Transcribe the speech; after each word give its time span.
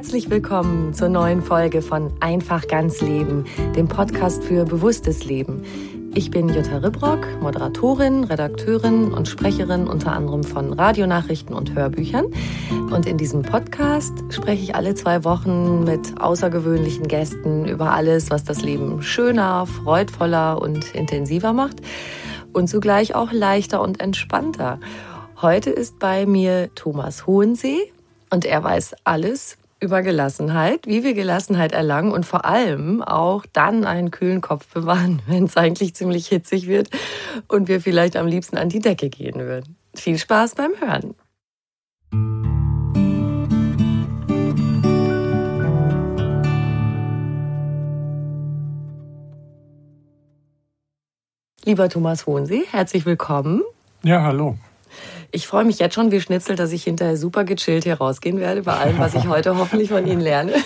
Herzlich 0.00 0.30
willkommen 0.30 0.94
zur 0.94 1.10
neuen 1.10 1.42
Folge 1.42 1.82
von 1.82 2.10
Einfach 2.20 2.66
ganz 2.68 3.02
Leben, 3.02 3.44
dem 3.76 3.86
Podcast 3.86 4.42
für 4.42 4.64
bewusstes 4.64 5.26
Leben. 5.26 5.62
Ich 6.14 6.30
bin 6.30 6.48
Jutta 6.48 6.78
Ribrock, 6.78 7.26
Moderatorin, 7.42 8.24
Redakteurin 8.24 9.12
und 9.12 9.28
Sprecherin 9.28 9.86
unter 9.86 10.14
anderem 10.14 10.42
von 10.42 10.72
Radionachrichten 10.72 11.54
und 11.54 11.74
Hörbüchern. 11.74 12.28
Und 12.90 13.04
in 13.04 13.18
diesem 13.18 13.42
Podcast 13.42 14.14
spreche 14.30 14.62
ich 14.62 14.74
alle 14.74 14.94
zwei 14.94 15.22
Wochen 15.22 15.84
mit 15.84 16.18
außergewöhnlichen 16.18 17.06
Gästen 17.06 17.68
über 17.68 17.92
alles, 17.92 18.30
was 18.30 18.42
das 18.42 18.62
Leben 18.62 19.02
schöner, 19.02 19.66
freudvoller 19.66 20.62
und 20.62 20.94
intensiver 20.94 21.52
macht 21.52 21.82
und 22.54 22.68
zugleich 22.68 23.14
auch 23.14 23.32
leichter 23.32 23.82
und 23.82 24.00
entspannter. 24.00 24.80
Heute 25.42 25.68
ist 25.68 25.98
bei 25.98 26.24
mir 26.24 26.70
Thomas 26.74 27.26
Hohensee 27.26 27.92
und 28.30 28.46
er 28.46 28.64
weiß 28.64 28.94
alles 29.04 29.58
über 29.80 30.02
Gelassenheit, 30.02 30.86
wie 30.86 31.02
wir 31.02 31.14
Gelassenheit 31.14 31.72
erlangen 31.72 32.12
und 32.12 32.26
vor 32.26 32.44
allem 32.44 33.02
auch 33.02 33.46
dann 33.52 33.84
einen 33.84 34.10
kühlen 34.10 34.42
Kopf 34.42 34.66
bewahren, 34.72 35.22
wenn 35.26 35.44
es 35.44 35.56
eigentlich 35.56 35.94
ziemlich 35.94 36.28
hitzig 36.28 36.68
wird 36.68 36.90
und 37.48 37.68
wir 37.68 37.80
vielleicht 37.80 38.16
am 38.16 38.26
liebsten 38.26 38.58
an 38.58 38.68
die 38.68 38.80
Decke 38.80 39.08
gehen 39.08 39.40
würden. 39.40 39.76
Viel 39.94 40.18
Spaß 40.18 40.54
beim 40.54 40.72
Hören. 40.78 41.14
Lieber 51.64 51.88
Thomas 51.88 52.26
Hohensee, 52.26 52.64
herzlich 52.70 53.04
willkommen. 53.06 53.62
Ja, 54.02 54.22
hallo. 54.22 54.56
Ich 55.32 55.46
freue 55.46 55.64
mich 55.64 55.78
jetzt 55.78 55.94
schon 55.94 56.10
wie 56.10 56.20
Schnitzel, 56.20 56.56
dass 56.56 56.72
ich 56.72 56.84
hinterher 56.84 57.16
super 57.16 57.44
gechillt 57.44 57.84
hier 57.84 57.94
rausgehen 57.94 58.40
werde, 58.40 58.62
bei 58.62 58.76
allem, 58.76 58.98
was 58.98 59.14
ich 59.14 59.26
heute 59.28 59.56
hoffentlich 59.56 59.90
von 59.90 60.06
Ihnen 60.06 60.20
lerne. 60.20 60.54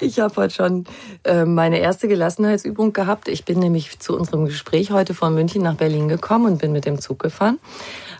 Ich 0.00 0.18
habe 0.18 0.34
heute 0.34 0.52
schon 0.52 0.84
äh, 1.22 1.44
meine 1.44 1.78
erste 1.78 2.08
Gelassenheitsübung 2.08 2.92
gehabt. 2.92 3.28
Ich 3.28 3.44
bin 3.44 3.60
nämlich 3.60 4.00
zu 4.00 4.16
unserem 4.16 4.46
Gespräch 4.46 4.90
heute 4.90 5.14
von 5.14 5.32
München 5.32 5.62
nach 5.62 5.76
Berlin 5.76 6.08
gekommen 6.08 6.46
und 6.46 6.58
bin 6.58 6.72
mit 6.72 6.86
dem 6.86 7.00
Zug 7.00 7.20
gefahren. 7.20 7.60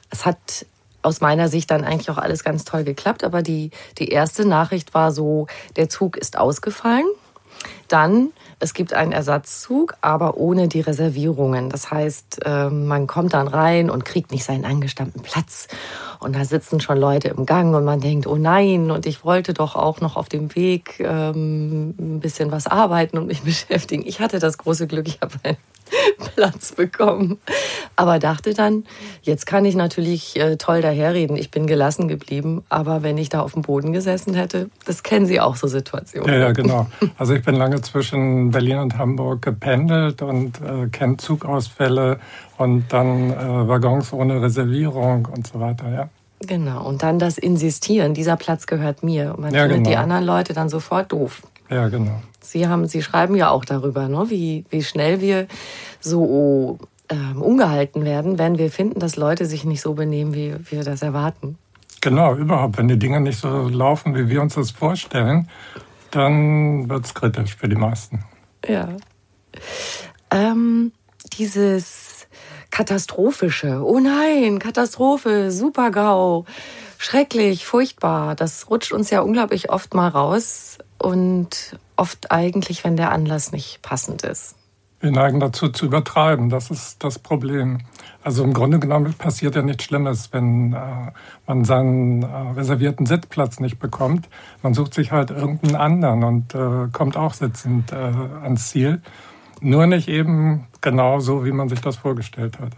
Es 0.09 0.25
hat 0.25 0.65
aus 1.03 1.21
meiner 1.21 1.49
Sicht 1.49 1.73
dann 1.73 1.83
eigentlich 1.83 2.09
auch 2.11 2.19
alles 2.19 2.45
ganz 2.45 2.65
toll 2.65 2.85
geklappt, 2.85 3.25
aber 3.25 3.43
die, 3.43 3.73
die 3.99 4.11
erste 4.11 4.47
Nachricht 4.47 4.95
war 4.95 5.11
so, 5.11 5.49
der 5.75 5.89
Zug 5.89 6.17
ist 6.17 6.39
ausgefallen. 6.39 7.07
Dann 7.89 8.31
es 8.63 8.75
gibt 8.75 8.93
einen 8.93 9.11
Ersatzzug, 9.11 9.97
aber 10.03 10.37
ohne 10.37 10.69
die 10.69 10.83
Reservierungen. 10.83 11.69
Das 11.69 11.91
heißt, 11.91 12.43
ähm, 12.45 12.87
man 12.87 13.09
kommt 13.09 13.35
dann 13.35 13.49
rein 13.49 13.91
und 13.91 14.05
kriegt 14.05 14.31
nicht 14.31 14.45
seinen 14.45 14.65
angestammten 14.65 15.21
Platz. 15.21 15.67
Und 16.21 16.37
da 16.37 16.45
sitzen 16.45 16.81
schon 16.81 16.97
Leute 16.97 17.27
im 17.27 17.45
Gang 17.45 17.75
und 17.75 17.85
man 17.85 18.01
denkt, 18.01 18.29
oh 18.29 18.37
nein, 18.37 18.93
und 18.93 19.05
ich 19.05 19.25
wollte 19.25 19.53
doch 19.53 19.75
auch 19.75 20.01
noch 20.01 20.17
auf 20.17 20.29
dem 20.29 20.55
Weg 20.55 21.01
ähm, 21.01 21.97
ein 21.99 22.21
bisschen 22.21 22.53
was 22.53 22.69
arbeiten 22.69 23.19
und 23.19 23.27
mich 23.27 23.43
beschäftigen. 23.45 24.05
Ich 24.07 24.21
hatte 24.21 24.39
das 24.39 24.59
große 24.59 24.87
Glück, 24.87 25.09
ich 25.09 25.21
habe 25.21 25.35
einen 25.43 25.57
Platz 26.35 26.73
bekommen. 26.73 27.39
Aber 27.97 28.19
dachte 28.19 28.55
dann, 28.55 28.85
jetzt 29.23 29.47
kann 29.47 29.65
ich 29.65 29.75
natürlich 29.75 30.39
äh, 30.39 30.57
toll 30.57 30.83
daherreden. 30.83 31.37
Ich 31.37 31.51
bin 31.51 31.67
gelassen 31.67 32.09
geblieben. 32.09 32.63
Aber 32.69 33.03
wenn 33.03 33.19
ich 33.19 33.29
da 33.29 33.41
auf 33.41 33.53
dem 33.53 33.63
Boden 33.63 33.93
gesessen 33.93 34.35
hätte, 34.35 34.71
das 34.87 35.03
kennen 35.03 35.27
Sie 35.27 35.41
auch 35.41 35.57
so 35.57 35.67
Situationen. 35.67 36.29
Ja, 36.29 36.39
ja, 36.39 36.53
genau. 36.53 36.87
Also 37.19 37.35
ich 37.35 37.45
bin 37.45 37.55
lange 37.55 37.81
zwischen 37.81 38.51
Berlin 38.51 38.79
und 38.79 38.99
Hamburg 38.99 39.43
gependelt 39.43 40.23
und 40.23 40.61
äh, 40.61 40.89
kenne 40.89 41.17
Zugausfälle 41.17 42.19
und 42.59 42.85
dann 42.91 43.31
äh, 43.31 43.69
Waggons 43.69 44.13
ohne 44.13 44.41
Reservierung 44.43 45.27
und 45.27 45.47
so 45.47 45.61
weiter, 45.61 45.93
ja. 45.93 46.09
Genau, 46.47 46.85
und 46.85 47.03
dann 47.03 47.19
das 47.19 47.39
Insistieren, 47.39 48.15
dieser 48.15 48.37
Platz 48.37 48.67
gehört 48.67 49.03
mir. 49.03 49.35
Und 49.37 49.43
man 49.43 49.55
ja, 49.55 49.63
findet 49.63 49.79
genau. 49.79 49.91
die 49.91 49.97
anderen 49.97 50.25
Leute 50.25 50.55
dann 50.55 50.69
sofort 50.69 51.13
doof. 51.13 51.43
Ja, 51.71 51.89
genau. 51.89 52.21
Sie, 52.43 52.69
haben, 52.69 52.87
Sie 52.87 53.03
schreiben 53.03 53.35
ja 53.35 53.51
auch 53.51 53.65
darüber, 53.65 54.09
ne? 54.09 54.27
wie, 54.29 54.65
wie 54.71 54.83
schnell 54.83 55.21
wir 55.21 55.47
so 56.01 56.79
ähm, 57.09 57.43
ungehalten 57.43 58.05
werden, 58.05 58.39
wenn 58.39 58.59
wir 58.59 58.71
finden, 58.71 59.01
dass 59.01 59.17
Leute 59.17 59.47
sich 59.47 59.65
nicht 59.65 59.81
so 59.81 59.95
benehmen, 59.95 60.35
wie 60.35 60.55
wir 60.71 60.85
das 60.85 61.03
erwarten. 61.03 61.59
Genau, 62.01 62.35
überhaupt. 62.35 62.79
Wenn 62.79 62.89
die 62.89 62.99
Dinge 62.99 63.21
nicht 63.21 63.39
so 63.39 63.69
laufen, 63.69 64.15
wie 64.17 64.29
wir 64.29 64.43
uns 64.43 64.55
das 64.55 64.73
vorstellen, 64.73 65.49
dann 66.11 66.89
wird 66.89 67.05
es 67.05 67.15
kritisch 67.15 67.57
für 67.57 67.69
die 67.69 67.77
meisten. 67.77 68.25
Ja. 68.67 68.89
Ähm, 70.31 70.93
dieses 71.39 72.27
katastrophische, 72.71 73.83
oh 73.85 74.01
nein, 74.01 74.59
Katastrophe, 74.59 75.53
Super-GAU, 75.53 76.45
schrecklich, 76.99 77.67
furchtbar, 77.67 78.35
das 78.35 78.71
rutscht 78.71 78.93
uns 78.93 79.11
ja 79.11 79.21
unglaublich 79.21 79.71
oft 79.71 79.95
mal 79.95 80.09
raus 80.09 80.79
und 80.99 81.77
oft 81.97 82.31
eigentlich, 82.31 82.85
wenn 82.85 82.97
der 82.97 83.13
Anlass 83.13 83.53
nicht 83.53 83.83
passend 83.83 84.23
ist. 84.23 84.57
Wir 85.01 85.11
neigen 85.11 85.41
dazu 85.41 85.69
zu 85.69 85.87
übertreiben, 85.87 86.49
das 86.49 86.71
ist 86.71 87.03
das 87.03 87.19
Problem. 87.19 87.79
Also 88.23 88.45
im 88.45 88.53
Grunde 88.53 88.79
genommen 88.79 89.15
passiert 89.15 89.57
ja 89.57 89.63
nichts 89.63 89.83
Schlimmes, 89.83 90.33
wenn 90.33 90.75
äh, 90.75 91.11
man 91.45 91.65
seinen 91.65 92.23
äh, 92.23 92.27
reservierten 92.27 93.05
Sitzplatz 93.07 93.59
nicht 93.59 93.81
bekommt. 93.81 94.29
Man 94.63 94.75
sucht 94.75 94.95
sich 94.95 95.11
halt 95.11 95.31
irgendeinen 95.31 95.75
anderen 95.75 96.23
und 96.23 96.55
äh, 96.55 96.89
kommt 96.93 97.17
auch 97.17 97.35
sitzend 97.35 97.91
äh, 97.91 97.97
ans 97.97 98.69
Ziel. 98.69 99.03
Nur 99.61 99.89
nicht 99.89 100.09
eben 100.09 100.69
genau 100.81 101.19
so, 101.19 101.45
wie 101.45 101.53
man 101.53 101.69
sich 101.69 101.81
das 101.81 101.97
vorgestellt 101.97 102.61
hat. 102.61 102.73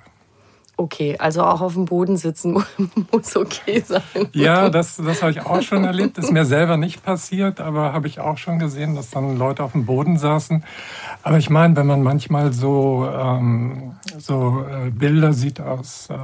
Okay, 0.77 1.17
also 1.19 1.43
auch 1.45 1.61
auf 1.61 1.75
dem 1.75 1.85
Boden 1.85 2.17
sitzen 2.17 2.65
muss 3.13 3.37
okay 3.37 3.83
sein. 3.85 4.03
Ja, 4.33 4.71
das, 4.71 4.97
das 4.97 5.23
habe 5.23 5.31
ich 5.31 5.41
auch 5.47 5.63
schon 5.63 5.85
erlebt. 5.85 6.19
Ist 6.19 6.33
mir 6.33 6.45
selber 6.45 6.77
nicht 6.77 7.05
passiert, 7.05 7.61
aber 7.61 7.93
habe 7.93 8.09
ich 8.09 8.19
auch 8.19 8.39
schon 8.39 8.59
gesehen, 8.59 8.97
dass 8.97 9.11
dann 9.11 9.37
Leute 9.37 9.63
auf 9.63 9.73
dem 9.73 9.87
Boden 9.87 10.19
saßen. 10.19 10.65
Aber 11.23 11.39
ich 11.39 11.49
meine, 11.49 11.77
wenn 11.77 11.87
man 11.87 12.03
manchmal 12.03 12.53
so, 12.53 13.09
ähm, 13.09 13.93
so 14.19 14.65
äh, 14.69 14.91
Bilder 14.91 15.33
sieht 15.33 15.61
aus 15.61 16.09
äh, 16.11 16.17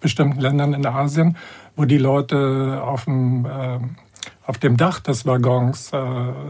bestimmten 0.00 0.40
Ländern 0.40 0.74
in 0.74 0.84
Asien, 0.86 1.36
wo 1.76 1.84
die 1.84 1.98
Leute 1.98 2.82
auf 2.84 3.04
dem, 3.04 3.46
äh, 3.46 3.78
auf 4.46 4.58
dem 4.58 4.76
Dach 4.76 5.00
des 5.00 5.24
Waggons 5.24 5.92
äh, 5.92 6.00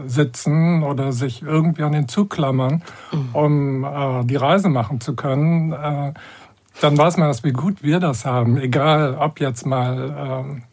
sitzen 0.07 0.83
oder 0.83 1.11
sich 1.11 1.43
irgendwie 1.43 1.83
an 1.83 1.91
den 1.91 2.07
Zug 2.07 2.31
klammern, 2.31 2.81
mhm. 3.11 3.29
um 3.33 3.83
äh, 3.83 4.25
die 4.25 4.35
Reise 4.35 4.69
machen 4.69 4.99
zu 4.99 5.15
können, 5.15 5.71
äh, 5.73 6.13
dann 6.81 6.97
weiß 6.97 7.17
man 7.17 7.27
erst, 7.27 7.43
wie 7.43 7.53
gut 7.53 7.83
wir 7.83 7.99
das 7.99 8.25
haben. 8.25 8.57
Egal, 8.57 9.15
ob 9.15 9.39
jetzt 9.39 9.65
mal 9.65 10.43
ähm, 10.45 10.63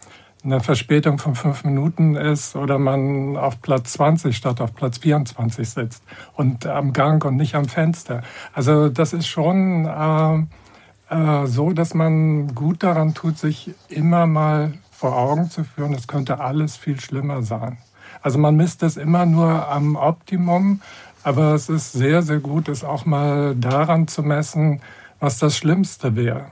eine 0.44 0.60
Verspätung 0.60 1.19
von 1.19 1.34
fünf 1.34 1.64
Minuten 1.64 2.16
ist 2.16 2.56
oder 2.56 2.78
man 2.78 3.37
auf 3.37 3.62
Platz 3.62 3.93
20 3.93 4.37
statt 4.37 4.60
auf 4.60 4.75
Platz 4.75 4.99
24 4.99 5.69
sitzt 5.69 6.02
und 6.34 6.66
am 6.66 6.93
Gang 6.93 7.25
und 7.25 7.37
nicht 7.37 7.54
am 7.54 7.66
Fenster. 7.66 8.22
Also 8.52 8.88
das 8.88 9.12
ist 9.12 9.28
schon 9.28 9.87
äh, 9.87 11.14
äh, 11.14 11.46
so, 11.46 11.72
dass 11.72 11.94
man 11.94 12.55
gut 12.55 12.82
daran 12.82 13.14
tut, 13.14 13.38
sich 13.38 13.75
immer 13.88 14.26
mal 14.26 14.72
vor 14.90 15.16
Augen 15.16 15.50
zu 15.50 15.64
führen, 15.64 15.94
es 15.94 16.06
könnte 16.06 16.40
alles 16.40 16.76
viel 16.76 17.00
schlimmer 17.00 17.43
sein. 17.43 17.78
Also 18.20 18.38
man 18.38 18.56
misst 18.56 18.82
es 18.82 18.96
immer 18.96 19.26
nur 19.26 19.69
am 19.69 19.96
Optimum, 19.96 20.81
aber 21.25 21.55
es 21.55 21.69
ist 21.69 21.93
sehr, 21.93 22.22
sehr 22.22 22.38
gut, 22.38 22.69
es 22.69 22.84
auch 22.84 23.05
mal 23.05 23.55
daran 23.56 24.08
zu 24.08 24.22
messen, 24.22 24.81
was 25.22 25.38
das 25.38 25.56
Schlimmste 25.56 26.16
wäre. 26.16 26.46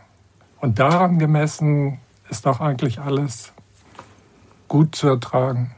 Und 0.61 0.79
daran 0.79 1.19
gemessen 1.19 1.99
ist 2.29 2.47
doch 2.47 2.61
eigentlich 2.61 3.01
alles 3.01 3.53
gut 4.69 4.95
zu 4.95 5.09
ertragen. 5.09 5.73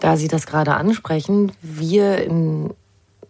Da 0.00 0.16
Sie 0.16 0.28
das 0.28 0.46
gerade 0.46 0.72
ansprechen, 0.72 1.52
wir 1.60 2.24
in, 2.24 2.72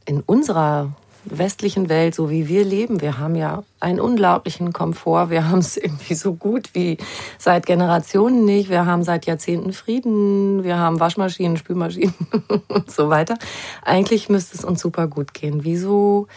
in 0.04 0.20
unserer 0.20 0.92
westlichen 1.24 1.88
Welt, 1.88 2.14
so 2.14 2.30
wie 2.30 2.46
wir 2.46 2.64
leben, 2.64 3.00
wir 3.00 3.18
haben 3.18 3.34
ja 3.34 3.64
einen 3.80 3.98
unglaublichen 3.98 4.72
Komfort. 4.72 5.28
Wir 5.30 5.48
haben 5.48 5.58
es 5.58 5.76
irgendwie 5.76 6.14
so 6.14 6.34
gut 6.34 6.70
wie 6.72 6.98
seit 7.38 7.66
Generationen 7.66 8.44
nicht. 8.44 8.70
Wir 8.70 8.86
haben 8.86 9.02
seit 9.02 9.26
Jahrzehnten 9.26 9.72
Frieden. 9.72 10.62
Wir 10.62 10.78
haben 10.78 11.00
Waschmaschinen, 11.00 11.56
Spülmaschinen 11.56 12.14
und 12.68 12.92
so 12.92 13.10
weiter. 13.10 13.38
Eigentlich 13.82 14.28
müsste 14.28 14.56
es 14.56 14.64
uns 14.64 14.80
super 14.80 15.08
gut 15.08 15.34
gehen. 15.34 15.64
Wieso, 15.64 16.28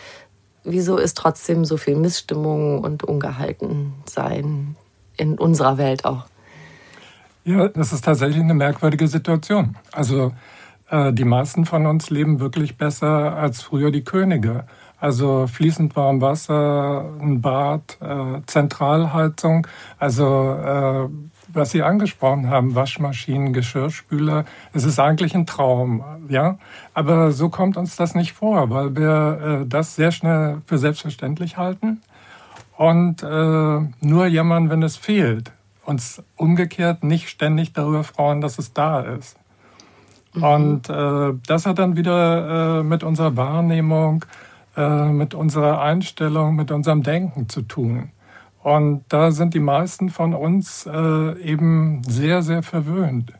wieso 0.72 0.98
ist 0.98 1.18
trotzdem 1.18 1.66
so 1.66 1.78
viel 1.78 1.96
Missstimmung 1.96 2.80
und 2.80 3.04
Ungehaltensein 3.04 4.76
in 5.18 5.38
unserer 5.38 5.78
Welt 5.78 6.06
auch? 6.06 6.26
Ja, 7.44 7.68
das 7.68 7.94
ist 7.94 8.06
tatsächlich 8.06 8.44
eine 8.44 8.54
merkwürdige 8.54 9.08
Situation. 9.08 9.76
Also 9.92 10.34
äh, 10.90 11.14
die 11.14 11.24
meisten 11.24 11.66
von 11.66 11.86
uns 11.86 12.10
leben 12.10 12.40
wirklich 12.40 12.78
besser 12.78 13.36
als 13.36 13.62
früher 13.62 13.92
die 13.92 14.04
Könige. 14.04 14.66
Also 15.00 15.48
fließend 15.48 15.96
warm 15.96 16.22
Wasser, 16.22 17.10
ein 17.22 17.42
Bad, 17.42 17.98
äh, 18.02 18.42
Zentralheizung. 18.46 19.66
Also 19.98 20.54
äh, 20.54 21.10
was 21.54 21.72
Sie 21.72 21.84
angesprochen 21.84 22.50
haben, 22.50 22.76
Waschmaschinen, 22.76 23.54
Geschirrspüler, 23.54 24.46
es 24.74 24.84
ist 24.84 25.00
eigentlich 25.00 25.36
ein 25.36 25.46
Traum, 25.46 26.04
ja. 26.30 26.58
Aber 26.94 27.32
so 27.32 27.50
kommt 27.50 27.78
uns 27.78 27.96
das 27.96 28.16
nicht 28.16 28.34
vor, 28.34 28.70
weil 28.70 28.96
wir 28.96 29.62
äh, 29.62 29.66
das 29.68 29.96
sehr 29.96 30.12
schnell 30.12 30.62
für 30.66 30.78
selbstverständlich 30.78 31.58
halten 31.58 32.02
und 32.78 33.24
äh, 33.24 33.26
nur 34.02 34.28
jammern, 34.28 34.70
wenn 34.70 34.84
es 34.84 34.98
fehlt 34.98 35.52
uns 35.90 36.22
umgekehrt 36.36 37.04
nicht 37.04 37.30
ständig 37.30 37.74
darüber 37.74 38.04
freuen, 38.04 38.42
dass 38.42 38.60
es 38.60 38.74
da 38.74 39.02
ist. 39.02 39.38
Mhm. 40.34 40.44
Und 40.44 40.90
äh, 40.90 41.34
das 41.48 41.66
hat 41.66 41.80
dann 41.80 41.98
wieder 41.98 42.80
äh, 42.80 42.84
mit 42.84 43.04
unserer 43.04 43.36
Wahrnehmung, 43.36 44.24
äh, 44.78 45.10
mit 45.10 45.34
unserer 45.34 45.82
Einstellung, 45.82 46.56
mit 46.56 46.72
unserem 46.72 47.02
Denken 47.02 47.50
zu 47.50 47.64
tun. 47.64 48.12
Und 48.70 49.04
da 49.10 49.32
sind 49.32 49.56
die 49.56 49.60
meisten 49.60 50.10
von 50.10 50.36
uns 50.36 50.86
äh, 50.86 51.42
eben 51.42 52.04
sehr, 52.04 52.44
sehr 52.44 52.62
verwöhnt. 52.62 53.34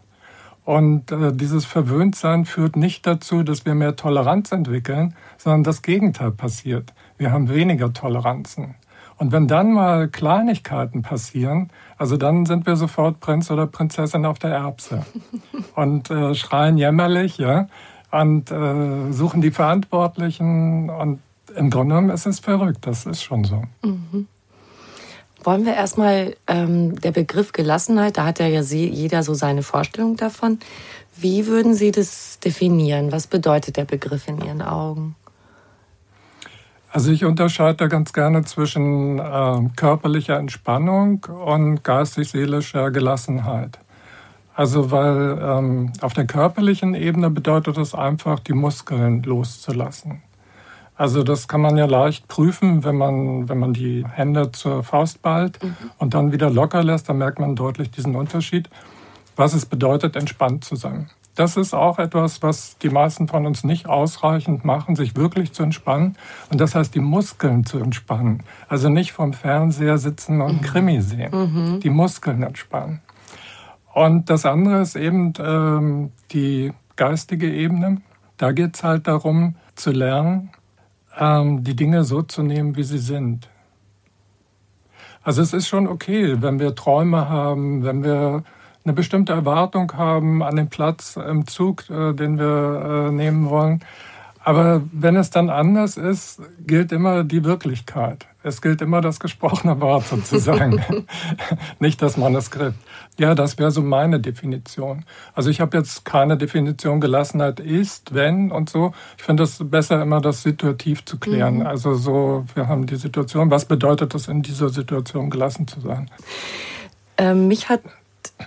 Und 0.66 1.12
äh, 1.12 1.32
dieses 1.32 1.66
Verwöhntsein 1.66 2.46
führt 2.46 2.76
nicht 2.76 3.06
dazu, 3.06 3.44
dass 3.44 3.64
wir 3.64 3.76
mehr 3.76 3.96
Toleranz 3.96 4.52
entwickeln, 4.52 5.14
sondern 5.38 5.64
das 5.64 5.84
Gegenteil 5.84 6.32
passiert. 6.32 6.96
Wir 7.20 7.32
haben 7.32 7.48
weniger 7.48 7.94
Toleranzen. 7.94 8.74
Und 9.18 9.32
wenn 9.32 9.48
dann 9.48 9.72
mal 9.72 10.08
Kleinigkeiten 10.08 11.04
passieren, 11.04 11.70
also 12.00 12.18
dann 12.18 12.48
sind 12.48 12.66
wir 12.66 12.76
sofort 12.76 13.20
Prinz 13.20 13.52
oder 13.52 13.68
Prinzessin 13.68 14.26
auf 14.26 14.40
der 14.40 14.56
Erbse 14.56 15.06
und 15.76 16.10
äh, 16.10 16.34
schreien 16.34 16.80
jämmerlich, 16.80 17.38
ja, 17.38 17.68
und 18.10 18.50
äh, 18.50 19.12
suchen 19.12 19.42
die 19.42 19.52
Verantwortlichen. 19.52 20.90
Und 20.90 21.20
im 21.56 21.70
Grunde 21.70 21.94
genommen 21.94 22.10
ist 22.10 22.26
es 22.26 22.40
verrückt, 22.40 22.88
das 22.88 23.06
ist 23.06 23.22
schon 23.22 23.44
so. 23.44 23.62
Mhm. 23.84 24.28
Wollen 25.44 25.66
wir 25.66 25.74
erstmal 25.74 26.36
ähm, 26.48 27.00
der 27.00 27.12
Begriff 27.12 27.54
Gelassenheit, 27.54 28.18
da 28.18 28.26
hat 28.26 28.40
ja 28.40 28.48
jeder 28.48 29.24
so 29.24 29.34
seine 29.34 29.64
Vorstellung 29.64 30.18
davon. 30.18 30.60
Wie 31.16 31.48
würden 31.48 31.74
Sie 31.76 31.92
das 31.92 32.40
definieren? 32.40 33.12
Was 33.12 33.28
bedeutet 33.28 33.78
der 33.78 33.86
Begriff 33.86 34.28
in 34.28 34.42
Ihren 34.42 34.62
Augen? 34.62 35.16
Also 36.92 37.12
ich 37.12 37.24
unterscheide 37.24 37.78
da 37.78 37.88
ganz 37.88 38.14
gerne 38.14 38.44
zwischen 38.44 39.20
äh, 39.20 39.70
körperlicher 39.76 40.38
Entspannung 40.38 41.26
und 41.26 41.84
geistig-seelischer 41.84 42.90
Gelassenheit. 42.92 43.80
Also 44.56 44.92
weil 44.92 45.40
ähm, 45.42 45.94
auf 46.02 46.14
der 46.14 46.26
körperlichen 46.26 46.96
Ebene 46.96 47.30
bedeutet 47.30 47.78
es 47.78 47.94
einfach, 47.94 48.40
die 48.40 48.54
Muskeln 48.54 49.24
loszulassen. 49.24 50.22
Also 51.00 51.24
das 51.24 51.48
kann 51.48 51.62
man 51.62 51.78
ja 51.78 51.86
leicht 51.86 52.28
prüfen, 52.28 52.84
wenn 52.84 52.98
man, 52.98 53.48
wenn 53.48 53.58
man 53.58 53.72
die 53.72 54.06
Hände 54.06 54.52
zur 54.52 54.84
Faust 54.84 55.22
ballt 55.22 55.64
mhm. 55.64 55.76
und 55.98 56.14
dann 56.14 56.34
wieder 56.34 56.50
locker 56.50 56.84
lässt, 56.84 57.08
dann 57.08 57.18
merkt 57.18 57.40
man 57.40 57.56
deutlich 57.56 57.90
diesen 57.90 58.18
Unterschied, 58.18 58.70
was 59.38 59.54
es 59.54 59.66
bedeutet, 59.66 60.18
entspannt 60.18 60.66
zu 60.66 60.76
sein 60.76 61.10
das 61.40 61.56
ist 61.56 61.74
auch 61.74 62.00
etwas, 62.00 62.44
was 62.44 62.78
die 62.80 62.90
meisten 62.90 63.30
von 63.30 63.46
uns 63.46 63.64
nicht 63.64 63.88
ausreichend 63.88 64.66
machen, 64.66 64.98
sich 64.98 65.16
wirklich 65.16 65.54
zu 65.54 65.64
entspannen. 65.64 66.18
Und 66.52 66.60
das 66.60 66.76
heißt, 66.76 66.94
die 66.94 67.00
Muskeln 67.00 67.66
zu 67.66 67.80
entspannen. 67.80 68.44
Also 68.68 68.90
nicht 68.90 69.14
vom 69.14 69.32
Fernseher 69.32 69.98
sitzen 69.98 70.42
und 70.42 70.62
mhm. 70.62 70.66
Krimi 70.66 71.02
sehen. 71.02 71.32
Mhm. 71.32 71.80
Die 71.80 71.90
Muskeln 71.90 72.44
entspannen. 72.44 73.00
Und 73.94 74.30
das 74.30 74.46
andere 74.46 74.82
ist 74.82 74.98
eben 74.98 75.32
ähm, 75.40 76.12
die 76.32 76.74
geistige 76.98 77.50
Ebene. 77.50 78.02
Da 78.36 78.52
geht 78.52 78.76
es 78.76 78.84
halt 78.84 79.08
darum, 79.08 79.56
zu 79.76 79.92
lernen, 79.92 80.50
ähm, 81.18 81.64
die 81.64 81.76
Dinge 81.76 82.04
so 82.04 82.22
zu 82.22 82.44
nehmen, 82.44 82.76
wie 82.76 82.84
sie 82.84 82.98
sind. 82.98 83.50
Also 85.22 85.42
es 85.42 85.54
ist 85.54 85.68
schon 85.68 85.88
okay, 85.88 86.42
wenn 86.42 86.60
wir 86.60 86.76
Träume 86.76 87.30
haben, 87.30 87.84
wenn 87.84 88.04
wir 88.04 88.44
eine 88.84 88.94
bestimmte 88.94 89.34
Erwartung 89.34 89.94
haben 89.94 90.42
an 90.42 90.56
den 90.56 90.70
Platz 90.70 91.18
im 91.18 91.46
Zug, 91.46 91.90
äh, 91.90 92.14
den 92.14 92.40
wir 92.40 93.08
äh, 93.10 93.12
nehmen 93.12 93.50
wollen. 93.50 93.84
Aber 94.50 94.82
wenn 94.92 95.16
es 95.16 95.30
dann 95.30 95.52
anders 95.52 95.96
ist, 95.96 96.42
gilt 96.66 96.92
immer 96.92 97.24
die 97.24 97.44
Wirklichkeit. 97.44 98.26
Es 98.42 98.64
gilt 98.64 98.82
immer 98.82 99.00
das 99.00 99.20
gesprochene 99.20 99.80
Wort 99.80 100.08
sozusagen, 100.08 100.84
nicht 101.80 102.02
das 102.02 102.18
Manuskript. 102.18 102.74
Ja, 103.20 103.36
das 103.36 103.60
wäre 103.60 103.70
so 103.70 103.84
meine 103.84 104.20
Definition. 104.20 105.06
Also 105.36 105.52
ich 105.52 105.62
habe 105.62 105.78
jetzt 105.78 106.04
keine 106.04 106.36
Definition 106.36 107.00
Gelassenheit 107.00 107.60
ist, 107.60 108.16
wenn 108.16 108.52
und 108.52 108.72
so. 108.72 108.92
Ich 109.20 109.24
finde 109.24 109.44
es 109.44 109.60
besser, 109.64 110.02
immer 110.02 110.20
das 110.20 110.42
situativ 110.42 111.06
zu 111.06 111.20
klären. 111.20 111.58
Mhm. 111.58 111.68
Also 111.68 111.94
so, 111.94 112.48
wir 112.56 112.68
haben 112.68 112.88
die 112.88 112.96
Situation. 112.96 113.52
Was 113.52 113.66
bedeutet 113.66 114.16
es 114.16 114.28
in 114.28 114.42
dieser 114.42 114.70
Situation, 114.70 115.30
gelassen 115.30 115.68
zu 115.68 115.80
sein? 115.80 116.10
Ähm, 117.18 117.50
mich 117.50 117.70
hat 117.70 117.82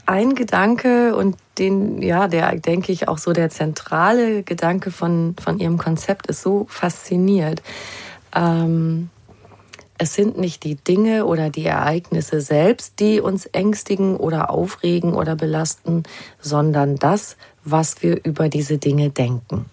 ein 0.06 0.34
Gedanke 0.34 1.14
und 1.14 1.36
den, 1.58 2.02
ja, 2.02 2.28
der 2.28 2.56
denke 2.56 2.92
ich 2.92 3.08
auch 3.08 3.18
so 3.18 3.32
der 3.32 3.50
zentrale 3.50 4.42
Gedanke 4.42 4.90
von, 4.90 5.36
von 5.42 5.58
ihrem 5.58 5.78
Konzept 5.78 6.26
ist 6.26 6.42
so 6.42 6.66
fasziniert. 6.68 7.62
Ähm, 8.34 9.10
es 9.98 10.14
sind 10.14 10.38
nicht 10.38 10.64
die 10.64 10.74
Dinge 10.74 11.26
oder 11.26 11.50
die 11.50 11.66
Ereignisse 11.66 12.40
selbst, 12.40 12.98
die 12.98 13.20
uns 13.20 13.46
ängstigen 13.46 14.16
oder 14.16 14.50
aufregen 14.50 15.14
oder 15.14 15.36
belasten, 15.36 16.02
sondern 16.40 16.96
das, 16.96 17.36
was 17.62 18.02
wir 18.02 18.24
über 18.24 18.48
diese 18.48 18.78
Dinge 18.78 19.10
denken. 19.10 19.66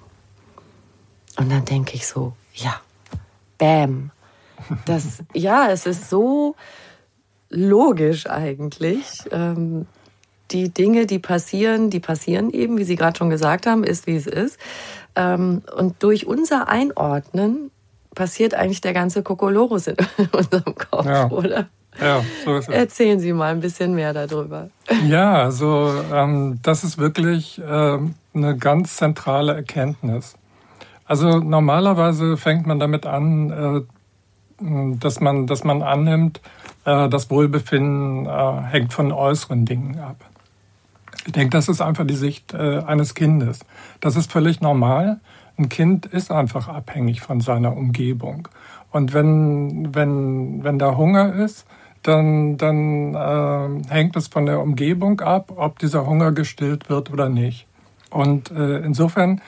Und 1.38 1.50
dann 1.52 1.66
denke 1.66 1.96
ich 1.96 2.06
so, 2.06 2.34
ja, 2.54 2.80
bam. 3.58 4.12
Das, 4.86 5.24
ja, 5.34 5.72
es 5.72 5.86
ist 5.86 6.10
so 6.10 6.56
logisch 7.50 8.28
eigentlich. 8.28 9.24
Ähm, 9.32 9.88
die 10.52 10.70
Dinge, 10.70 11.06
die 11.06 11.20
passieren, 11.20 11.90
die 11.90 12.00
passieren 12.00 12.52
eben, 12.52 12.78
wie 12.78 12.84
Sie 12.84 12.96
gerade 12.96 13.18
schon 13.18 13.30
gesagt 13.30 13.66
haben, 13.66 13.84
ist 13.84 14.08
wie 14.08 14.16
es 14.16 14.28
ist. 14.28 14.60
Ähm, 15.16 15.62
und 15.76 16.02
durch 16.04 16.28
unser 16.28 16.68
Einordnen 16.68 17.72
passiert 18.16 18.54
eigentlich 18.54 18.82
der 18.82 18.94
ganze 18.94 19.24
Kokolorus 19.24 19.88
in 19.88 19.98
unserem 20.32 20.76
Kopf, 20.76 21.06
ja. 21.06 21.30
oder? 21.30 21.68
Ja, 22.00 22.24
so 22.46 22.58
ist 22.58 22.70
es. 22.70 22.76
Erzählen 22.76 23.20
Sie 23.20 23.34
mal 23.34 23.52
ein 23.52 23.60
bisschen 23.60 23.94
mehr 23.96 24.14
darüber. 24.14 24.70
Ja, 25.08 25.44
also 25.44 25.94
ähm, 26.14 26.60
das 26.62 26.84
ist 26.84 26.98
wirklich 26.98 27.62
ähm, 27.66 28.16
eine 28.34 28.58
ganz 28.58 28.98
zentrale 28.98 29.54
Erkenntnis. 29.54 30.36
Also 31.06 31.40
normalerweise 31.40 32.38
fängt 32.38 32.68
man 32.68 32.80
damit 32.80 33.06
an, 33.06 33.86
äh, 34.62 34.96
dass 35.00 35.20
man, 35.20 35.48
dass 35.48 35.64
man 35.64 35.82
annimmt, 35.82 36.42
äh, 36.86 37.08
das 37.10 37.30
Wohlbefinden 37.30 38.26
äh, 38.26 38.62
hängt 38.64 38.94
von 38.94 39.12
äußeren 39.12 39.66
Dingen 39.66 40.00
ab. 40.00 40.18
Ich 41.26 41.34
denke, 41.34 41.50
das 41.50 41.68
ist 41.68 41.82
einfach 41.82 42.08
die 42.08 42.16
Sicht 42.16 42.54
äh, 42.54 42.80
eines 42.80 43.14
Kindes. 43.14 43.60
Das 44.00 44.16
ist 44.16 44.32
völlig 44.32 44.62
normal. 44.62 45.20
Ein 45.58 45.70
Kind 45.70 46.06
ist 46.06 46.32
einfach 46.32 46.68
abhängig 46.70 47.22
von 47.22 47.42
seiner 47.42 47.76
Umgebung. 47.76 48.48
Und 48.92 49.14
wenn, 49.14 49.94
wenn, 49.94 50.64
wenn 50.64 50.80
da 50.80 50.96
Hunger 50.96 51.34
ist, 51.34 51.66
dann, 52.04 52.58
dann 52.58 53.14
äh, 53.14 53.94
hängt 53.94 54.16
es 54.16 54.30
von 54.30 54.46
der 54.46 54.62
Umgebung 54.62 55.20
ab, 55.20 55.52
ob 55.56 55.80
dieser 55.80 56.08
Hunger 56.08 56.32
gestillt 56.32 56.90
wird 56.90 57.12
oder 57.12 57.28
nicht. 57.30 57.68
Und 58.10 58.52
äh, 58.52 58.78
insofern 58.78 59.42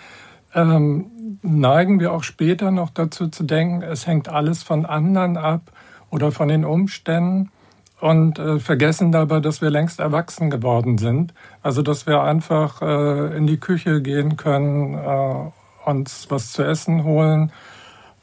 ähm, 0.54 1.38
neigen 1.42 2.00
wir 2.00 2.12
auch 2.12 2.24
später 2.24 2.72
noch 2.72 2.90
dazu 2.90 3.30
zu 3.30 3.44
denken, 3.44 3.82
es 3.82 4.06
hängt 4.06 4.30
alles 4.30 4.64
von 4.64 4.86
anderen 4.86 5.38
ab 5.38 5.72
oder 6.10 6.32
von 6.32 6.50
den 6.50 6.66
Umständen 6.66 7.50
und 8.02 8.40
äh, 8.40 8.60
vergessen 8.60 9.12
dabei, 9.12 9.40
dass 9.40 9.62
wir 9.62 9.70
längst 9.70 10.00
erwachsen 10.00 10.50
geworden 10.50 10.98
sind. 10.98 11.34
Also 11.62 11.82
dass 11.82 12.08
wir 12.08 12.24
einfach 12.24 12.82
äh, 12.82 13.38
in 13.38 13.48
die 13.48 13.60
Küche 13.60 14.02
gehen 14.02 14.38
können, 14.38 14.96
äh, 14.96 15.90
uns 15.90 16.26
was 16.30 16.52
zu 16.52 16.64
essen 16.64 17.04
holen. 17.04 17.52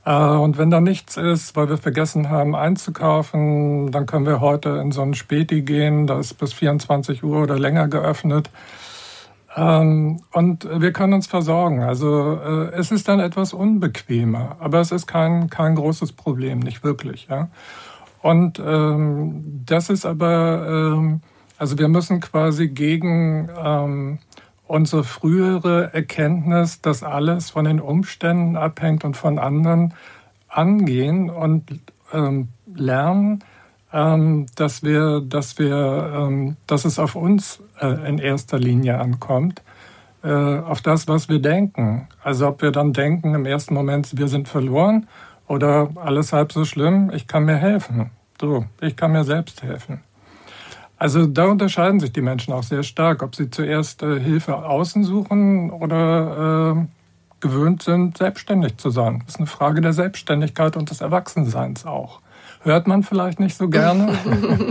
Äh, 0.05 0.13
und 0.13 0.59
wenn 0.59 0.71
da 0.71 0.81
nichts 0.81 1.17
ist, 1.17 1.55
weil 1.55 1.69
wir 1.69 1.79
vergessen 1.79 2.29
haben 2.29 2.57
einzukaufen, 2.57 3.93
dann 3.93 4.07
können 4.07 4.27
wir 4.27 4.41
heute 4.41 4.71
in 4.71 4.91
so 4.91 5.03
ein 5.03 5.15
Späti 5.15 5.63
gehen, 5.63 6.07
das 6.09 6.27
ist 6.27 6.35
bis 6.35 6.53
24 6.53 7.23
Uhr 7.23 7.43
oder 7.43 7.59
länger 7.59 7.87
geöffnet. 7.87 8.51
Ähm, 9.57 10.21
und 10.33 10.69
wir 10.71 10.93
können 10.93 11.13
uns 11.13 11.29
versorgen. 11.29 11.83
Also 11.83 12.35
äh, 12.35 12.73
es 12.75 12.91
ist 12.91 13.07
dann 13.07 13.21
etwas 13.21 13.53
unbequemer, 13.53 14.57
aber 14.59 14.81
es 14.81 14.91
ist 14.91 15.07
kein, 15.07 15.51
kein 15.51 15.77
großes 15.77 16.13
Problem, 16.13 16.59
nicht 16.59 16.83
wirklich. 16.83 17.29
Ja? 17.31 17.49
Und 18.23 18.61
ähm, 18.65 19.63
das 19.67 19.91
ist 19.91 20.05
aber, 20.05 20.95
ähm, 20.97 21.21
also 21.59 21.79
wir 21.79 21.89
müssen 21.89 22.21
quasi 22.21 22.69
gegen 22.69 23.49
ähm, 23.57 24.19
unsere 24.67 25.05
frühere 25.05 25.93
Erkenntnis, 25.95 26.81
dass 26.81 27.03
alles 27.03 27.51
von 27.51 27.65
den 27.65 27.81
Umständen 27.81 28.57
abhängt 28.57 29.05
und 29.05 29.17
von 29.17 29.39
anderen, 29.39 29.95
angehen 30.49 31.31
und 31.31 31.65
ähm, 32.13 32.49
lernen, 32.75 33.45
ähm, 33.93 34.47
dass 34.57 34.83
wir, 34.83 35.21
dass 35.21 35.59
wir, 35.59 36.13
ähm, 36.15 36.57
dass 36.67 36.85
es 36.85 36.99
auf 36.99 37.15
uns 37.15 37.63
äh, 37.81 38.09
in 38.09 38.19
erster 38.19 38.59
Linie 38.59 38.99
ankommt, 38.99 39.63
äh, 40.23 40.31
auf 40.31 40.81
das, 40.81 41.07
was 41.09 41.29
wir 41.29 41.41
denken. 41.41 42.09
Also 42.23 42.49
ob 42.49 42.63
wir 42.63 42.73
dann 42.73 42.93
denken 42.93 43.35
im 43.35 43.47
ersten 43.47 43.75
Moment, 43.75 44.17
wir 44.19 44.29
sind 44.29 44.49
verloren 44.49 45.07
oder 45.49 45.89
alles 45.97 46.33
halb 46.33 46.53
so 46.53 46.65
schlimm, 46.65 47.11
ich 47.15 47.27
kann 47.27 47.45
mir 47.45 47.57
helfen. 47.57 48.11
So, 48.41 48.67
ich 48.81 48.97
kann 48.97 49.13
mir 49.13 49.25
selbst 49.25 49.63
helfen. 49.63 50.01
Also 50.97 51.27
da 51.27 51.47
unterscheiden 51.47 52.01
sich 52.01 52.13
die 52.13 52.21
Menschen 52.21 52.53
auch 52.53 52.63
sehr 52.63 52.83
stark, 52.83 53.23
ob 53.23 53.35
sie 53.35 53.51
zuerst 53.51 54.03
äh, 54.03 54.21
Hilfe 54.21 54.57
außen 54.57 55.05
suchen 55.05 55.71
oder 55.71 56.77
äh, 56.77 56.87
gewöhnt 57.41 57.83
sind, 57.83 58.19
selbstständig 58.19 58.79
zu 58.79 58.91
sein. 58.91 59.21
Das 59.25 59.35
ist 59.35 59.39
eine 59.39 59.47
Frage 59.47 59.81
der 59.81 59.93
Selbstständigkeit 59.93 60.77
und 60.77 60.91
des 60.91 61.01
Erwachsenseins 61.01 61.87
auch. 61.87 62.21
Hört 62.63 62.89
man 62.89 63.05
vielleicht 63.05 63.39
nicht 63.39 63.57
so 63.57 63.69
gerne. 63.69 64.19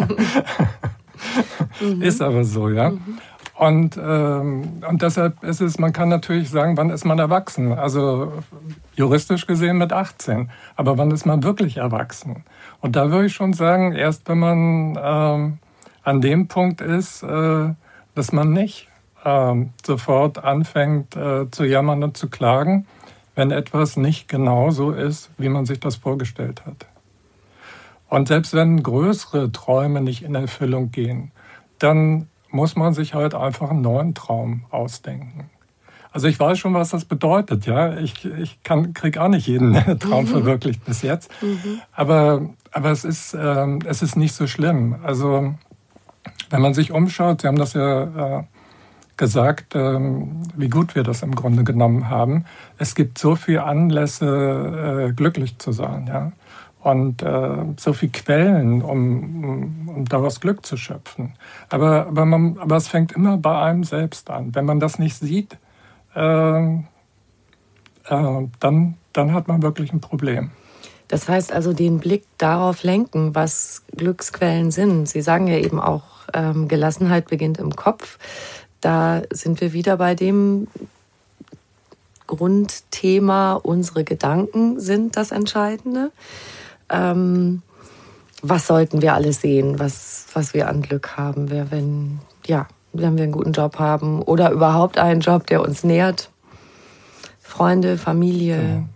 ist 2.02 2.22
aber 2.22 2.44
so, 2.44 2.70
ja. 2.70 2.92
Und, 3.58 3.98
ähm, 3.98 4.84
und 4.88 5.02
deshalb 5.02 5.44
ist 5.44 5.62
es, 5.62 5.80
man 5.80 5.92
kann 5.92 6.10
natürlich 6.10 6.52
sagen, 6.52 6.78
wann 6.78 6.92
ist 6.92 7.06
man 7.06 7.18
erwachsen? 7.18 7.74
Also 7.74 8.32
juristisch 8.96 9.48
gesehen 9.48 9.80
mit 9.80 9.92
18. 9.92 10.52
Aber 10.76 11.00
wann 11.00 11.10
ist 11.10 11.26
man 11.26 11.42
wirklich 11.42 11.78
erwachsen? 11.78 12.44
Und 12.82 12.96
da 12.96 13.10
würde 13.10 13.26
ich 13.26 13.34
schon 13.34 13.54
sagen, 13.54 13.94
erst 13.94 14.30
wenn 14.30 14.38
man 14.38 15.00
ähm, 15.02 15.58
an 16.04 16.22
dem 16.22 16.48
Punkt 16.48 16.82
ist, 16.82 17.24
äh, 17.24 17.74
dass 18.14 18.32
man 18.32 18.54
nicht 18.54 18.90
ähm, 19.26 19.72
sofort 19.84 20.44
anfängt 20.44 21.16
äh, 21.16 21.50
zu 21.50 21.66
jammern 21.66 22.04
und 22.04 22.16
zu 22.16 22.30
klagen, 22.30 22.86
wenn 23.34 23.50
etwas 23.50 23.98
nicht 23.98 24.28
genau 24.28 24.70
so 24.70 24.92
ist, 24.92 25.32
wie 25.40 25.50
man 25.50 25.66
sich 25.66 25.80
das 25.80 25.96
vorgestellt 25.96 26.64
hat. 26.68 26.86
Und 28.08 28.28
selbst 28.28 28.54
wenn 28.54 28.84
größere 28.84 29.52
Träume 29.52 30.00
nicht 30.00 30.24
in 30.24 30.36
Erfüllung 30.36 30.92
gehen, 30.92 31.32
dann 31.80 32.28
muss 32.50 32.75
man 32.75 32.94
sich 32.94 33.13
halt 33.13 33.34
einfach 33.34 33.70
einen 33.70 33.82
neuen 33.82 34.13
Traum 34.13 34.66
ausdenken. 34.70 35.50
Also 36.12 36.27
ich 36.27 36.39
weiß 36.39 36.58
schon, 36.58 36.74
was 36.74 36.89
das 36.89 37.06
bedeutet, 37.06 37.66
ja. 37.66 37.98
Ich, 37.98 38.25
ich 38.25 38.60
kriege 38.63 39.22
auch 39.22 39.27
nicht 39.27 39.48
jeden 39.48 39.74
Traum 40.00 40.25
mhm. 40.25 40.30
verwirklicht 40.30 40.84
bis 40.86 41.01
jetzt. 41.01 41.30
Mhm. 41.42 41.82
Aber, 41.92 42.50
aber 42.72 42.92
es, 42.92 43.04
ist, 43.06 43.34
äh, 43.34 43.80
es 43.86 44.01
ist 44.01 44.16
nicht 44.16 44.34
so 44.34 44.48
schlimm. 44.48 44.96
Also 45.04 45.54
wenn 46.50 46.62
man 46.62 46.74
sich 46.74 46.92
umschaut, 46.92 47.42
Sie 47.42 47.48
haben 47.48 47.58
das 47.58 47.74
ja 47.74 48.39
äh, 48.39 48.44
gesagt, 49.18 49.75
äh, 49.75 50.00
wie 50.56 50.70
gut 50.70 50.96
wir 50.96 51.04
das 51.04 51.22
im 51.22 51.36
Grunde 51.36 51.63
genommen 51.63 52.10
haben. 52.10 52.46
Es 52.77 52.96
gibt 52.96 53.18
so 53.18 53.36
viele 53.36 53.63
Anlässe, 53.63 55.10
äh, 55.10 55.13
glücklich 55.13 55.58
zu 55.60 55.72
sein, 55.72 56.08
ja 56.08 56.32
und 56.88 57.22
äh, 57.22 57.65
so 57.75 57.91
viele 57.91 58.13
Quellen, 58.13 58.82
um, 58.82 59.89
um, 59.89 60.06
daraus 60.06 60.39
Glück 60.39 60.65
zu 60.65 60.77
schöpfen. 60.77 61.34
Aber, 61.70 62.08
aber, 62.08 62.25
man, 62.25 62.58
aber 62.60 62.77
es 62.77 62.88
fängt 62.88 63.12
immer 63.12 63.36
bei 63.38 63.62
einem 63.62 63.84
selbst 63.84 64.29
an. 64.29 64.56
Wenn 64.56 64.63
man 64.63 64.79
das 64.79 64.98
nicht 64.98 65.17
sieht, 65.17 65.58
äh, 66.15 66.75
äh, 66.75 66.79
dann, 68.06 68.98
dann 69.12 69.34
hat 69.34 69.50
man 69.50 69.62
wirklich 69.62 69.91
ein 69.91 70.00
Problem. 70.00 70.51
Das 71.10 71.27
heißt 71.27 71.51
also, 71.51 71.74
den 71.74 72.00
Blick 72.00 72.24
darauf 72.38 72.84
lenken, 72.84 73.36
was 73.36 73.84
Glücksquellen 73.96 74.72
sind. 74.72 75.10
Sie 75.10 75.22
sagen 75.22 75.48
ja 75.48 75.58
eben 75.58 75.82
auch, 75.82 76.03
ähm, 76.34 76.70
Gelassenheit 76.70 77.27
beginnt 77.27 77.58
im 77.58 77.75
Kopf. 77.75 78.17
Da 78.79 79.24
sind 79.32 79.60
wir 79.60 79.74
wieder 79.74 79.98
bei 79.98 80.15
dem 80.15 80.67
Grundthema, 82.27 83.53
unsere 83.53 84.06
Gedanken 84.06 84.79
sind 84.79 85.17
das 85.17 85.32
Entscheidende 85.32 86.12
ähm, 86.89 87.62
was 88.41 88.67
sollten 88.67 89.01
wir 89.01 89.13
alles 89.13 89.41
sehen, 89.41 89.79
was, 89.79 90.27
was 90.34 90.53
wir 90.53 90.70
an 90.70 90.82
Glück 90.82 91.17
haben, 91.17 91.50
wer, 91.50 91.72
wenn, 91.72 92.20
ja, 92.46 92.67
wenn 92.94 93.17
wir 93.17 93.24
einen 93.24 93.32
guten 93.32 93.51
Job 93.51 93.79
haben 93.79 94.22
oder 94.22 94.51
überhaupt 94.51 94.98
einen 94.98 95.22
Job, 95.22 95.48
der 95.48 95.62
uns 95.62 95.84
nährt. 95.84 96.29
Freunde, 97.39 97.98
Familie. 97.98 98.58
Genau. 98.58 98.89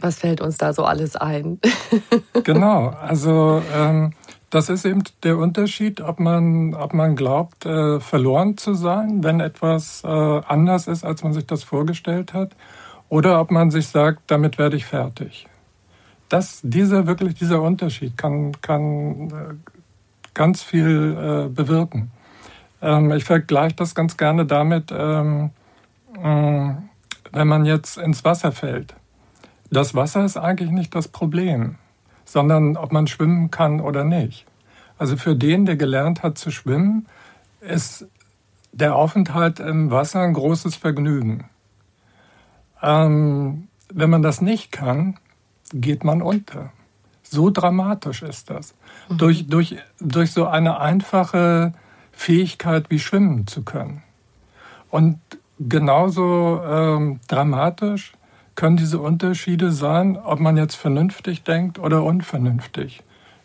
Was 0.00 0.16
fällt 0.16 0.40
uns 0.40 0.58
da 0.58 0.72
so 0.72 0.84
alles 0.84 1.14
ein? 1.14 1.60
genau, 2.44 2.88
also 2.88 3.62
ähm, 3.72 4.12
das 4.50 4.68
ist 4.68 4.84
eben 4.84 5.04
der 5.22 5.38
Unterschied, 5.38 6.00
ob 6.00 6.18
man, 6.18 6.74
ob 6.74 6.92
man 6.92 7.14
glaubt, 7.16 7.64
äh, 7.64 8.00
verloren 8.00 8.58
zu 8.58 8.74
sein, 8.74 9.22
wenn 9.22 9.40
etwas 9.40 10.02
äh, 10.04 10.08
anders 10.08 10.88
ist, 10.88 11.04
als 11.04 11.22
man 11.22 11.32
sich 11.32 11.46
das 11.46 11.62
vorgestellt 11.62 12.34
hat, 12.34 12.56
oder 13.12 13.42
ob 13.42 13.50
man 13.50 13.70
sich 13.70 13.88
sagt, 13.88 14.22
damit 14.30 14.56
werde 14.56 14.74
ich 14.74 14.86
fertig. 14.86 15.46
Das, 16.30 16.60
dieser 16.62 17.06
wirklich 17.06 17.34
dieser 17.34 17.60
Unterschied 17.60 18.16
kann, 18.16 18.52
kann 18.62 19.28
äh, 19.28 19.54
ganz 20.32 20.62
viel 20.62 21.14
äh, 21.14 21.48
bewirken. 21.50 22.10
Ähm, 22.80 23.12
ich 23.12 23.24
vergleiche 23.24 23.76
das 23.76 23.94
ganz 23.94 24.16
gerne 24.16 24.46
damit, 24.46 24.94
ähm, 24.96 25.50
äh, 26.16 26.70
wenn 27.32 27.48
man 27.48 27.66
jetzt 27.66 27.98
ins 27.98 28.24
Wasser 28.24 28.50
fällt. 28.50 28.94
Das 29.70 29.94
Wasser 29.94 30.24
ist 30.24 30.38
eigentlich 30.38 30.70
nicht 30.70 30.94
das 30.94 31.08
Problem, 31.08 31.74
sondern 32.24 32.78
ob 32.78 32.92
man 32.92 33.08
schwimmen 33.08 33.50
kann 33.50 33.82
oder 33.82 34.04
nicht. 34.04 34.46
Also 34.96 35.18
für 35.18 35.36
den, 35.36 35.66
der 35.66 35.76
gelernt 35.76 36.22
hat 36.22 36.38
zu 36.38 36.50
schwimmen, 36.50 37.06
ist 37.60 38.06
der 38.72 38.96
Aufenthalt 38.96 39.60
im 39.60 39.90
Wasser 39.90 40.22
ein 40.22 40.32
großes 40.32 40.76
Vergnügen. 40.76 41.50
Ähm, 42.82 43.68
wenn 43.92 44.10
man 44.10 44.22
das 44.22 44.40
nicht 44.40 44.72
kann, 44.72 45.18
geht 45.72 46.04
man 46.04 46.22
unter. 46.22 46.72
So 47.22 47.50
dramatisch 47.50 48.22
ist 48.22 48.50
das. 48.50 48.74
Mhm. 49.08 49.18
Durch, 49.18 49.46
durch, 49.46 49.76
durch 50.00 50.32
so 50.32 50.46
eine 50.46 50.80
einfache 50.80 51.72
Fähigkeit 52.12 52.90
wie 52.90 52.98
schwimmen 52.98 53.46
zu 53.46 53.62
können. 53.62 54.02
Und 54.90 55.18
genauso 55.58 56.60
ähm, 56.64 57.20
dramatisch 57.28 58.12
können 58.54 58.76
diese 58.76 58.98
Unterschiede 59.00 59.72
sein, 59.72 60.18
ob 60.18 60.40
man 60.40 60.56
jetzt 60.56 60.74
vernünftig 60.74 61.42
denkt 61.42 61.78
oder 61.78 62.02
unvernünftig, 62.02 63.02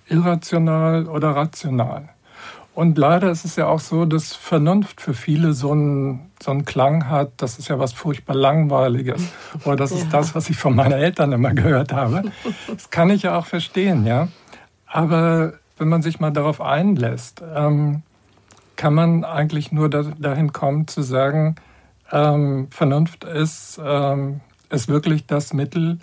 irrational 0.09 1.07
oder 1.07 1.35
rational. 1.35 2.09
Und 2.77 2.95
leider 2.99 3.31
ist 3.31 3.43
es 3.43 3.55
ja 3.55 3.65
auch 3.65 3.79
so, 3.79 4.05
dass 4.05 4.35
Vernunft 4.35 5.01
für 5.01 5.15
viele 5.15 5.53
so 5.53 5.71
einen, 5.71 6.29
so 6.39 6.51
einen 6.51 6.63
Klang 6.63 7.09
hat, 7.09 7.31
das 7.37 7.57
ist 7.57 7.69
ja 7.69 7.79
was 7.79 7.91
furchtbar 7.91 8.35
Langweiliges. 8.35 9.29
Oder 9.65 9.77
das 9.77 9.89
ja. 9.89 9.97
ist 9.97 10.13
das, 10.13 10.35
was 10.35 10.47
ich 10.51 10.57
von 10.57 10.75
meinen 10.75 10.91
Eltern 10.91 11.31
immer 11.31 11.55
gehört 11.55 11.91
habe. 11.91 12.31
Das 12.67 12.91
kann 12.91 13.09
ich 13.09 13.23
ja 13.23 13.35
auch 13.35 13.47
verstehen, 13.47 14.05
ja. 14.05 14.27
Aber 14.85 15.53
wenn 15.79 15.87
man 15.87 16.03
sich 16.03 16.19
mal 16.19 16.29
darauf 16.29 16.61
einlässt, 16.61 17.41
ähm, 17.55 18.03
kann 18.75 18.93
man 18.93 19.23
eigentlich 19.23 19.71
nur 19.71 19.89
da, 19.89 20.03
dahin 20.03 20.53
kommen 20.53 20.87
zu 20.87 21.01
sagen, 21.01 21.55
ähm, 22.11 22.67
Vernunft 22.69 23.23
ist, 23.23 23.81
ähm, 23.83 24.41
ist 24.69 24.87
wirklich 24.87 25.25
das 25.25 25.51
Mittel, 25.51 25.97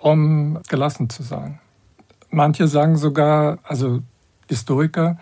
um 0.00 0.58
gelassen 0.68 1.10
zu 1.10 1.22
sein. 1.22 1.60
Manche 2.28 2.66
sagen 2.66 2.96
sogar, 2.96 3.58
also 3.62 4.00
Historiker, 4.48 5.16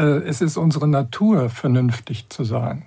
es 0.00 0.40
ist 0.40 0.56
unsere 0.56 0.88
Natur, 0.88 1.50
vernünftig 1.50 2.28
zu 2.28 2.44
sein. 2.44 2.84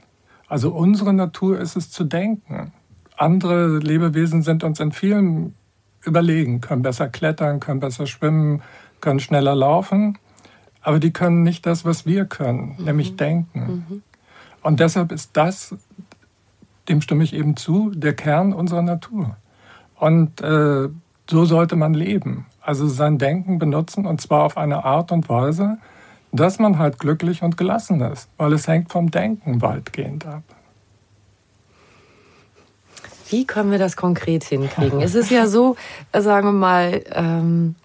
Also 0.48 0.72
unsere 0.72 1.14
Natur 1.14 1.60
ist 1.60 1.76
es 1.76 1.92
zu 1.92 2.04
denken. 2.04 2.72
Andere 3.18 3.80
Lebewesen 3.80 4.42
sind 4.42 4.64
uns 4.64 4.80
in 4.80 4.92
vielen 4.92 5.56
überlegen, 6.04 6.62
können 6.62 6.82
besser 6.82 7.10
klettern, 7.10 7.60
können 7.60 7.80
besser 7.80 8.06
schwimmen, 8.08 8.62
können 9.02 9.20
schneller 9.20 9.56
laufen, 9.56 10.18
aber 10.82 11.00
die 11.00 11.12
können 11.12 11.44
nicht 11.44 11.66
das, 11.66 11.86
was 11.86 12.06
wir 12.06 12.26
können, 12.26 12.76
mhm. 12.78 12.86
nämlich 12.86 13.16
denken. 13.16 13.86
Mhm. 13.90 14.02
Und 14.62 14.80
deshalb 14.80 15.12
ist 15.12 15.32
das, 15.34 15.76
dem 16.90 17.02
stimme 17.02 17.24
ich 17.24 17.34
eben 17.34 17.58
zu, 17.58 17.92
der 17.92 18.14
Kern 18.14 18.54
unserer 18.54 18.82
Natur. 18.82 19.38
Und 20.00 20.42
äh, 20.42 20.90
so 21.30 21.46
sollte 21.46 21.76
man 21.76 21.94
leben. 21.94 22.46
Also 22.62 22.88
sein 22.88 23.18
Denken 23.18 23.60
benutzen 23.60 24.06
und 24.06 24.22
zwar 24.22 24.44
auf 24.44 24.58
eine 24.58 24.86
Art 24.86 25.12
und 25.12 25.30
Weise, 25.30 25.78
dass 26.36 26.60
man 26.60 26.80
halt 26.80 27.00
glücklich 27.00 27.42
und 27.42 27.58
gelassen 27.58 28.02
ist, 28.02 28.30
weil 28.38 28.54
es 28.54 28.68
hängt 28.68 28.92
vom 28.92 29.12
Denken 29.12 29.62
weitgehend 29.62 30.26
ab. 30.26 30.44
Wie 33.30 33.46
können 33.46 33.72
wir 33.72 33.80
das 33.80 33.96
konkret 33.96 34.44
hinkriegen? 34.44 35.02
es 35.02 35.16
ist 35.16 35.32
ja 35.32 35.48
so, 35.56 35.76
äh, 36.12 36.22
sagen 36.22 36.48
wir 36.48 36.52
mal, 36.52 37.04
ähm, 37.12 37.76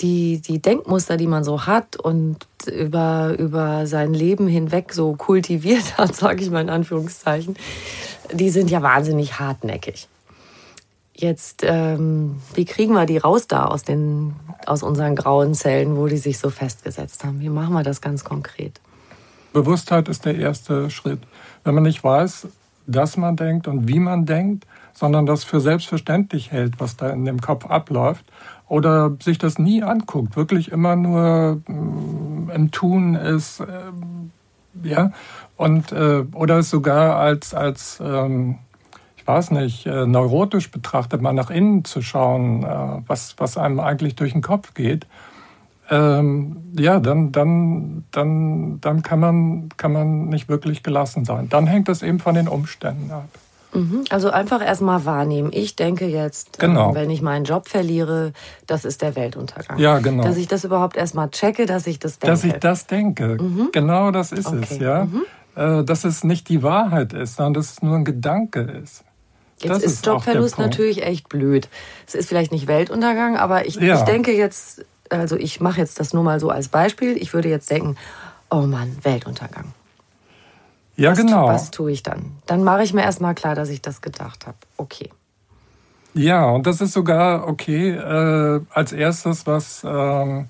die, 0.00 0.40
die 0.40 0.60
Denkmuster, 0.60 1.16
die 1.16 1.26
man 1.26 1.44
so 1.44 1.66
hat 1.66 1.96
und 1.96 2.38
über, 2.66 3.36
über 3.38 3.86
sein 3.86 4.14
Leben 4.14 4.48
hinweg 4.48 4.92
so 4.92 5.14
kultiviert 5.14 5.98
hat, 5.98 6.14
sage 6.16 6.42
ich 6.42 6.50
mal 6.50 6.62
in 6.62 6.70
Anführungszeichen, 6.70 7.56
die 8.32 8.50
sind 8.50 8.70
ja 8.70 8.82
wahnsinnig 8.82 9.38
hartnäckig. 9.38 10.08
Jetzt, 11.20 11.62
ähm, 11.66 12.36
wie 12.54 12.64
kriegen 12.64 12.94
wir 12.94 13.04
die 13.04 13.18
raus 13.18 13.46
da 13.46 13.66
aus, 13.66 13.82
den, 13.82 14.34
aus 14.64 14.82
unseren 14.82 15.14
grauen 15.14 15.52
Zellen, 15.52 15.98
wo 15.98 16.06
die 16.06 16.16
sich 16.16 16.38
so 16.38 16.48
festgesetzt 16.48 17.24
haben? 17.24 17.40
Wie 17.40 17.50
machen 17.50 17.74
wir 17.74 17.82
das 17.82 18.00
ganz 18.00 18.24
konkret? 18.24 18.80
Bewusstheit 19.52 20.08
ist 20.08 20.24
der 20.24 20.36
erste 20.36 20.88
Schritt. 20.88 21.20
Wenn 21.62 21.74
man 21.74 21.82
nicht 21.82 22.02
weiß, 22.02 22.48
dass 22.86 23.18
man 23.18 23.36
denkt 23.36 23.68
und 23.68 23.86
wie 23.86 23.98
man 23.98 24.24
denkt, 24.24 24.66
sondern 24.94 25.26
das 25.26 25.44
für 25.44 25.60
selbstverständlich 25.60 26.52
hält, 26.52 26.80
was 26.80 26.96
da 26.96 27.10
in 27.10 27.26
dem 27.26 27.42
Kopf 27.42 27.66
abläuft, 27.66 28.24
oder 28.66 29.14
sich 29.20 29.36
das 29.36 29.58
nie 29.58 29.82
anguckt, 29.82 30.36
wirklich 30.36 30.72
immer 30.72 30.96
nur 30.96 31.60
äh, 31.68 32.54
im 32.54 32.70
Tun 32.70 33.14
ist, 33.14 33.60
äh, 33.60 33.66
ja, 34.82 35.12
und 35.56 35.92
äh, 35.92 36.24
oder 36.32 36.60
es 36.60 36.70
sogar 36.70 37.16
als 37.16 37.52
als 37.52 37.98
ähm, 38.02 38.58
weiß 39.30 39.50
nicht 39.52 39.86
äh, 39.86 40.06
neurotisch 40.06 40.70
betrachtet, 40.70 41.22
mal 41.22 41.32
nach 41.32 41.50
innen 41.50 41.84
zu 41.84 42.02
schauen, 42.02 42.64
äh, 42.64 43.02
was 43.06 43.34
was 43.38 43.56
einem 43.56 43.80
eigentlich 43.80 44.14
durch 44.16 44.32
den 44.32 44.42
Kopf 44.42 44.74
geht. 44.74 45.06
Ähm, 45.90 46.56
ja, 46.78 47.00
dann, 47.00 47.32
dann, 47.32 48.04
dann, 48.12 48.80
dann 48.80 49.02
kann, 49.02 49.18
man, 49.18 49.68
kann 49.76 49.92
man 49.92 50.28
nicht 50.28 50.48
wirklich 50.48 50.84
gelassen 50.84 51.24
sein. 51.24 51.48
Dann 51.48 51.66
hängt 51.66 51.88
es 51.88 52.02
eben 52.02 52.20
von 52.20 52.36
den 52.36 52.46
Umständen 52.46 53.10
ab. 53.10 53.28
Mhm. 53.72 54.04
Also 54.10 54.30
einfach 54.30 54.64
erstmal 54.64 55.04
wahrnehmen. 55.04 55.50
Ich 55.52 55.74
denke 55.74 56.06
jetzt, 56.06 56.62
ähm, 56.62 56.70
genau. 56.70 56.94
wenn 56.94 57.10
ich 57.10 57.22
meinen 57.22 57.44
Job 57.44 57.68
verliere, 57.68 58.32
das 58.68 58.84
ist 58.84 59.02
der 59.02 59.16
Weltuntergang. 59.16 59.78
Ja, 59.78 59.98
genau. 59.98 60.22
Dass 60.22 60.36
ich 60.36 60.46
das 60.46 60.64
überhaupt 60.64 60.96
erstmal 60.96 61.30
checke, 61.30 61.66
dass 61.66 61.86
ich 61.88 61.98
das 61.98 62.20
denke. 62.20 62.32
Dass 62.32 62.44
ich 62.44 62.54
das 62.54 62.86
denke. 62.86 63.38
Mhm. 63.40 63.68
Genau 63.72 64.12
das 64.12 64.30
ist 64.32 64.46
okay. 64.46 64.66
es, 64.70 64.78
ja. 64.78 65.06
Mhm. 65.06 65.22
Äh, 65.56 65.84
dass 65.84 66.04
es 66.04 66.24
nicht 66.24 66.48
die 66.48 66.62
Wahrheit 66.62 67.12
ist, 67.12 67.36
sondern 67.36 67.54
dass 67.54 67.72
es 67.72 67.82
nur 67.82 67.96
ein 67.96 68.04
Gedanke 68.04 68.60
ist. 68.60 69.04
Jetzt 69.62 69.84
ist, 69.84 69.92
ist 69.92 70.06
Jobverlust 70.06 70.58
natürlich 70.58 71.02
echt 71.02 71.28
blöd. 71.28 71.68
Es 72.06 72.14
ist 72.14 72.28
vielleicht 72.28 72.52
nicht 72.52 72.66
Weltuntergang, 72.66 73.36
aber 73.36 73.66
ich, 73.66 73.76
ja. 73.76 73.96
ich 73.96 74.02
denke 74.02 74.32
jetzt, 74.32 74.84
also 75.10 75.36
ich 75.36 75.60
mache 75.60 75.80
jetzt 75.80 76.00
das 76.00 76.12
nur 76.12 76.22
mal 76.22 76.40
so 76.40 76.50
als 76.50 76.68
Beispiel. 76.68 77.16
Ich 77.16 77.34
würde 77.34 77.48
jetzt 77.48 77.70
denken, 77.70 77.96
oh 78.50 78.62
Mann, 78.62 78.96
Weltuntergang. 79.02 79.72
Ja, 80.96 81.12
was, 81.12 81.18
genau. 81.18 81.46
Was 81.46 81.70
tue 81.70 81.92
ich 81.92 82.02
dann? 82.02 82.32
Dann 82.46 82.64
mache 82.64 82.82
ich 82.82 82.92
mir 82.92 83.02
erstmal 83.02 83.34
klar, 83.34 83.54
dass 83.54 83.68
ich 83.68 83.80
das 83.80 84.00
gedacht 84.02 84.46
habe. 84.46 84.58
Okay. 84.76 85.10
Ja, 86.12 86.44
und 86.50 86.66
das 86.66 86.80
ist 86.80 86.92
sogar 86.92 87.46
okay, 87.46 87.90
äh, 87.90 88.60
als 88.70 88.92
erstes 88.92 89.46
was, 89.46 89.84
äh, 89.84 90.44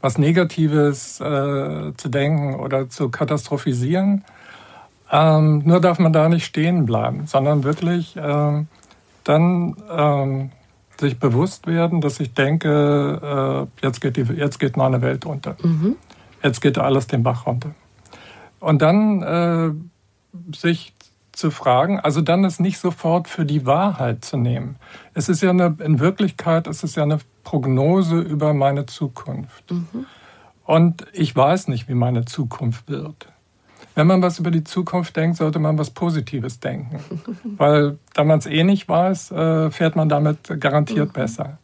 was 0.00 0.18
Negatives 0.18 1.20
äh, 1.20 1.92
zu 1.96 2.08
denken 2.08 2.54
oder 2.54 2.88
zu 2.88 3.08
katastrophisieren. 3.08 4.24
Ähm, 5.12 5.62
nur 5.66 5.80
darf 5.80 5.98
man 5.98 6.12
da 6.12 6.28
nicht 6.28 6.46
stehen 6.46 6.86
bleiben, 6.86 7.26
sondern 7.26 7.64
wirklich 7.64 8.16
ähm, 8.16 8.66
dann 9.24 9.76
ähm, 9.90 10.50
sich 10.98 11.18
bewusst 11.18 11.66
werden, 11.66 12.00
dass 12.00 12.18
ich 12.18 12.32
denke, 12.32 13.68
äh, 13.82 13.84
jetzt, 13.86 14.00
geht 14.00 14.16
die, 14.16 14.22
jetzt 14.22 14.58
geht 14.58 14.76
meine 14.76 15.02
Welt 15.02 15.26
unter. 15.26 15.56
Mhm. 15.62 15.96
Jetzt 16.42 16.60
geht 16.60 16.78
alles 16.78 17.06
den 17.06 17.22
Bach 17.22 17.46
runter. 17.46 17.74
Und 18.58 18.80
dann 18.80 19.22
äh, 19.22 19.70
sich 20.56 20.94
zu 21.32 21.50
fragen, 21.50 22.00
also 22.00 22.20
dann 22.20 22.44
es 22.44 22.60
nicht 22.60 22.78
sofort 22.78 23.28
für 23.28 23.44
die 23.44 23.66
Wahrheit 23.66 24.24
zu 24.24 24.36
nehmen. 24.36 24.76
Es 25.12 25.28
ist 25.28 25.42
ja 25.42 25.50
eine, 25.50 25.76
in 25.84 25.98
Wirklichkeit 25.98 26.66
ist 26.66 26.84
es 26.84 26.94
ja 26.94 27.02
eine 27.02 27.18
Prognose 27.42 28.20
über 28.20 28.54
meine 28.54 28.86
Zukunft. 28.86 29.70
Mhm. 29.70 30.06
Und 30.64 31.06
ich 31.12 31.34
weiß 31.34 31.68
nicht, 31.68 31.88
wie 31.88 31.94
meine 31.94 32.24
Zukunft 32.24 32.88
wird. 32.88 33.31
Wenn 33.94 34.06
man 34.06 34.22
was 34.22 34.38
über 34.38 34.50
die 34.50 34.64
Zukunft 34.64 35.16
denkt, 35.16 35.36
sollte 35.36 35.58
man 35.58 35.78
was 35.78 35.90
Positives 35.90 36.60
denken. 36.60 36.98
Weil 37.44 37.98
da 38.14 38.24
man 38.24 38.38
es 38.38 38.46
eh 38.46 38.64
nicht 38.64 38.88
weiß, 38.88 39.32
äh, 39.32 39.70
fährt 39.70 39.96
man 39.96 40.08
damit 40.08 40.60
garantiert 40.60 41.08
mhm. 41.08 41.12
besser. 41.12 41.58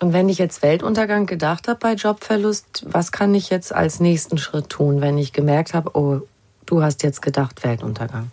Und 0.00 0.14
wenn 0.14 0.30
ich 0.30 0.38
jetzt 0.38 0.62
Weltuntergang 0.62 1.26
gedacht 1.26 1.68
habe 1.68 1.78
bei 1.78 1.92
Jobverlust, 1.92 2.86
was 2.90 3.12
kann 3.12 3.34
ich 3.34 3.50
jetzt 3.50 3.74
als 3.74 4.00
nächsten 4.00 4.38
Schritt 4.38 4.70
tun, 4.70 5.02
wenn 5.02 5.18
ich 5.18 5.34
gemerkt 5.34 5.74
habe, 5.74 5.90
oh, 5.94 6.22
du 6.64 6.82
hast 6.82 7.02
jetzt 7.02 7.20
gedacht 7.20 7.62
Weltuntergang? 7.62 8.30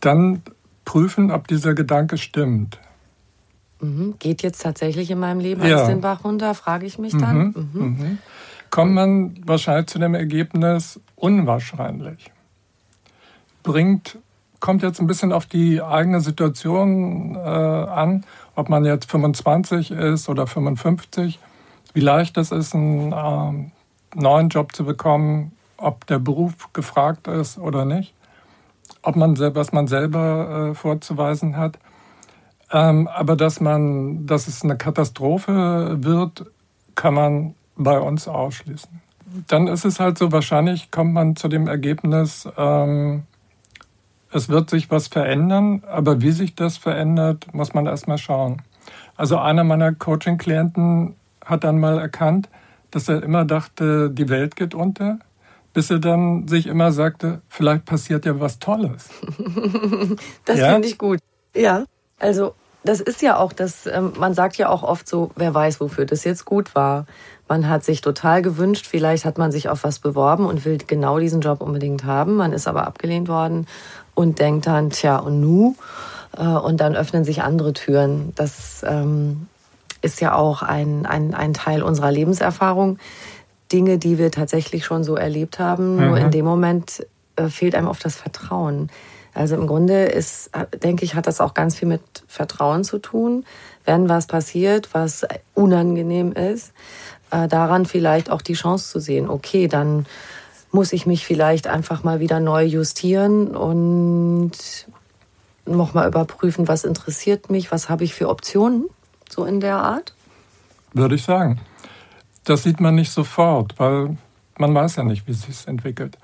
Dann 0.00 0.42
prüfen, 0.86 1.30
ob 1.30 1.46
dieser 1.48 1.74
Gedanke 1.74 2.16
stimmt. 2.16 2.78
Mhm. 3.80 4.14
Geht 4.18 4.42
jetzt 4.42 4.62
tatsächlich 4.62 5.10
in 5.10 5.18
meinem 5.18 5.40
Leben 5.40 5.60
alles 5.60 5.86
den 5.86 6.00
Bach 6.00 6.24
runter, 6.24 6.54
frage 6.54 6.86
ich 6.86 6.98
mich 6.98 7.16
dann. 7.16 7.54
Mhm. 7.54 7.68
Mhm. 7.74 8.18
Kommt 8.70 8.92
man 8.92 9.40
wahrscheinlich 9.46 9.86
zu 9.86 9.98
dem 9.98 10.14
Ergebnis 10.14 11.00
unwahrscheinlich. 11.16 12.30
Bringt, 13.62 14.18
kommt 14.60 14.82
jetzt 14.82 15.00
ein 15.00 15.06
bisschen 15.06 15.32
auf 15.32 15.46
die 15.46 15.82
eigene 15.82 16.20
Situation 16.20 17.34
äh, 17.34 17.38
an 17.38 18.24
ob 18.60 18.68
man 18.68 18.84
jetzt 18.84 19.10
25 19.10 19.90
ist 19.90 20.28
oder 20.28 20.46
55, 20.46 21.38
wie 21.94 22.00
leicht 22.00 22.36
es 22.36 22.52
ist, 22.52 22.74
einen 22.74 23.12
äh, 23.12 24.20
neuen 24.20 24.50
Job 24.50 24.74
zu 24.74 24.84
bekommen, 24.84 25.52
ob 25.78 26.06
der 26.06 26.18
Beruf 26.18 26.70
gefragt 26.74 27.26
ist 27.26 27.58
oder 27.58 27.86
nicht, 27.86 28.12
ob 29.02 29.16
man 29.16 29.38
was 29.54 29.72
man 29.72 29.86
selber 29.86 30.70
äh, 30.70 30.74
vorzuweisen 30.74 31.56
hat. 31.56 31.78
Ähm, 32.70 33.08
aber 33.08 33.34
dass 33.34 33.60
man, 33.60 34.26
dass 34.26 34.46
es 34.46 34.62
eine 34.62 34.76
Katastrophe 34.76 35.96
wird, 36.02 36.44
kann 36.94 37.14
man 37.14 37.54
bei 37.82 37.98
uns 37.98 38.28
ausschließen. 38.28 39.00
Dann 39.46 39.68
ist 39.68 39.84
es 39.84 40.00
halt 40.00 40.18
so, 40.18 40.32
wahrscheinlich 40.32 40.90
kommt 40.90 41.12
man 41.12 41.36
zu 41.36 41.48
dem 41.48 41.66
Ergebnis, 41.66 42.48
ähm, 42.56 43.24
es 44.32 44.48
wird 44.48 44.70
sich 44.70 44.90
was 44.90 45.08
verändern, 45.08 45.82
aber 45.88 46.20
wie 46.20 46.30
sich 46.30 46.54
das 46.54 46.76
verändert, 46.76 47.52
muss 47.52 47.74
man 47.74 47.86
erstmal 47.86 48.18
schauen. 48.18 48.62
Also 49.16 49.38
einer 49.38 49.64
meiner 49.64 49.92
Coaching-Klienten 49.92 51.16
hat 51.44 51.64
dann 51.64 51.80
mal 51.80 51.98
erkannt, 51.98 52.48
dass 52.90 53.08
er 53.08 53.22
immer 53.22 53.44
dachte, 53.44 54.10
die 54.10 54.28
Welt 54.28 54.56
geht 54.56 54.74
unter, 54.74 55.18
bis 55.72 55.90
er 55.90 55.98
dann 55.98 56.48
sich 56.48 56.66
immer 56.66 56.92
sagte, 56.92 57.40
vielleicht 57.48 57.84
passiert 57.84 58.24
ja 58.24 58.38
was 58.38 58.58
Tolles. 58.58 59.10
das 60.44 60.58
ja? 60.58 60.72
finde 60.72 60.88
ich 60.88 60.98
gut. 60.98 61.18
Ja, 61.54 61.84
also 62.18 62.54
das 62.84 63.00
ist 63.00 63.22
ja 63.22 63.38
auch 63.38 63.52
das, 63.52 63.86
ähm, 63.86 64.12
man 64.18 64.34
sagt 64.34 64.56
ja 64.56 64.68
auch 64.68 64.82
oft 64.82 65.08
so, 65.08 65.30
wer 65.36 65.54
weiß, 65.54 65.80
wofür 65.80 66.06
das 66.06 66.24
jetzt 66.24 66.44
gut 66.44 66.74
war. 66.74 67.06
Man 67.48 67.68
hat 67.68 67.84
sich 67.84 68.00
total 68.00 68.42
gewünscht, 68.42 68.86
vielleicht 68.88 69.24
hat 69.24 69.36
man 69.36 69.52
sich 69.52 69.68
auf 69.68 69.84
was 69.84 69.98
beworben 69.98 70.46
und 70.46 70.64
will 70.64 70.78
genau 70.78 71.18
diesen 71.18 71.40
Job 71.40 71.60
unbedingt 71.60 72.04
haben. 72.04 72.36
Man 72.36 72.52
ist 72.52 72.68
aber 72.68 72.86
abgelehnt 72.86 73.28
worden 73.28 73.66
und 74.14 74.38
denkt 74.38 74.66
dann, 74.66 74.90
tja, 74.90 75.18
und 75.18 75.40
nu? 75.40 75.74
Äh, 76.36 76.44
und 76.44 76.80
dann 76.80 76.96
öffnen 76.96 77.24
sich 77.24 77.42
andere 77.42 77.72
Türen. 77.72 78.32
Das 78.36 78.84
ähm, 78.86 79.48
ist 80.00 80.20
ja 80.20 80.34
auch 80.34 80.62
ein, 80.62 81.06
ein, 81.06 81.34
ein 81.34 81.54
Teil 81.54 81.82
unserer 81.82 82.10
Lebenserfahrung. 82.10 82.98
Dinge, 83.72 83.98
die 83.98 84.18
wir 84.18 84.30
tatsächlich 84.30 84.84
schon 84.84 85.04
so 85.04 85.16
erlebt 85.16 85.58
haben. 85.58 85.96
Mhm. 85.96 86.06
Nur 86.06 86.18
in 86.18 86.30
dem 86.30 86.44
Moment 86.44 87.06
äh, 87.36 87.48
fehlt 87.48 87.74
einem 87.74 87.88
oft 87.88 88.04
das 88.04 88.16
Vertrauen. 88.16 88.90
Also 89.40 89.56
im 89.56 89.66
Grunde 89.66 90.04
ist, 90.04 90.50
denke 90.82 91.06
ich, 91.06 91.14
hat 91.14 91.26
das 91.26 91.40
auch 91.40 91.54
ganz 91.54 91.74
viel 91.74 91.88
mit 91.88 92.02
Vertrauen 92.28 92.84
zu 92.84 92.98
tun. 92.98 93.46
Wenn 93.86 94.06
was 94.06 94.26
passiert, 94.26 94.92
was 94.92 95.26
unangenehm 95.54 96.32
ist, 96.32 96.74
äh, 97.30 97.48
daran 97.48 97.86
vielleicht 97.86 98.30
auch 98.30 98.42
die 98.42 98.52
Chance 98.52 98.90
zu 98.90 99.00
sehen, 99.00 99.30
okay, 99.30 99.66
dann 99.66 100.04
muss 100.72 100.92
ich 100.92 101.06
mich 101.06 101.24
vielleicht 101.24 101.68
einfach 101.68 102.04
mal 102.04 102.20
wieder 102.20 102.38
neu 102.38 102.64
justieren 102.64 103.56
und 103.56 104.52
nochmal 105.64 106.06
überprüfen, 106.06 106.68
was 106.68 106.84
interessiert 106.84 107.48
mich, 107.48 107.72
was 107.72 107.88
habe 107.88 108.04
ich 108.04 108.12
für 108.12 108.28
Optionen, 108.28 108.90
so 109.30 109.46
in 109.46 109.60
der 109.60 109.78
Art? 109.78 110.12
Würde 110.92 111.14
ich 111.14 111.22
sagen. 111.22 111.62
Das 112.44 112.64
sieht 112.64 112.78
man 112.78 112.94
nicht 112.94 113.10
sofort, 113.10 113.78
weil 113.78 114.18
man 114.58 114.74
weiß 114.74 114.96
ja 114.96 115.04
nicht, 115.04 115.26
wie 115.26 115.32
es 115.32 115.42
sich 115.44 115.66
entwickelt. 115.66 116.18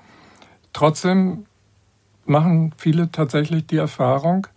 Trotzdem 0.71 1.47
machen 2.29 2.73
viele 2.77 3.11
tatsächlich 3.11 3.67
die 3.67 3.77
Erfahrung, 3.77 4.47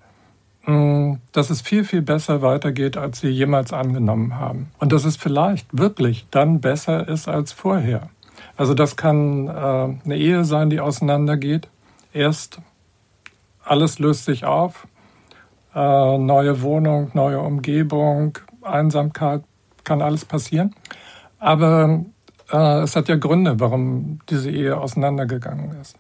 mm, 0.67 1.15
dass 1.33 1.51
es 1.51 1.61
viel, 1.61 1.85
viel 1.85 2.03
besser 2.03 2.43
weitergeht, 2.43 2.97
als 2.97 3.21
sie 3.21 3.29
jemals 3.29 3.73
angenommen 3.73 4.39
haben. 4.39 4.71
Und 4.79 4.93
dass 4.93 5.05
es 5.05 5.17
vielleicht 5.17 5.67
wirklich 5.77 6.27
dann 6.31 6.61
besser 6.61 7.09
ist 7.09 7.29
als 7.29 7.53
vorher. 7.53 8.11
Also 8.57 8.75
das 8.75 8.97
kann 8.97 9.49
äh, 9.49 9.51
eine 9.51 10.17
Ehe 10.17 10.45
sein, 10.45 10.71
die 10.71 10.81
auseinandergeht. 10.81 11.69
Erst 12.13 12.61
alles 13.65 13.99
löst 13.99 14.25
sich 14.25 14.45
auf, 14.45 14.87
äh, 15.75 16.19
neue 16.19 16.63
Wohnung, 16.63 17.11
neue 17.15 17.41
Umgebung, 17.41 18.39
Einsamkeit, 18.63 19.43
kann 19.85 20.03
alles 20.03 20.25
passieren. 20.25 20.75
Aber 21.39 22.05
äh, 22.53 22.81
es 22.81 22.97
hat 22.97 23.09
ja 23.09 23.17
Gründe, 23.17 23.61
warum 23.61 24.21
diese 24.29 24.51
Ehe 24.51 24.77
auseinandergegangen 24.77 25.81
ist. 25.81 25.97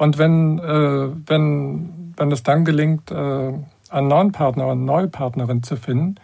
Und 0.00 0.16
wenn, 0.16 0.58
äh, 0.58 1.10
wenn, 1.26 2.14
wenn 2.16 2.32
es 2.32 2.42
dann 2.42 2.64
gelingt, 2.64 3.10
äh, 3.10 3.52
einen 3.90 4.08
neuen 4.08 4.32
Partner 4.32 4.64
oder 4.64 4.72
eine 4.72 4.80
neue 4.80 5.08
Partnerin 5.08 5.62
zu 5.62 5.76
finden, 5.76 6.14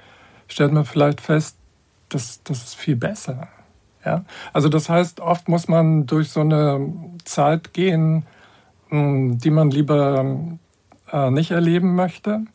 stellt 0.49 0.73
man 0.73 0.87
vielleicht 0.87 1.21
fest, 1.21 1.59
dass 2.09 2.43
das 2.43 2.65
ist 2.65 2.75
viel 2.75 2.97
besser. 2.97 3.49
Ja? 4.03 4.25
Also 4.55 4.71
das 4.71 4.89
heißt, 4.89 5.21
oft 5.21 5.51
muss 5.51 5.69
man 5.69 6.07
durch 6.07 6.31
so 6.31 6.41
eine 6.41 6.91
Zeit 7.27 7.75
gehen, 7.75 8.25
hm, 8.89 9.37
die 9.41 9.51
man 9.51 9.71
lieber 9.71 10.25
äh, 11.13 11.31
nicht 11.31 11.51
erleben 11.51 11.95
möchte, 11.95 12.47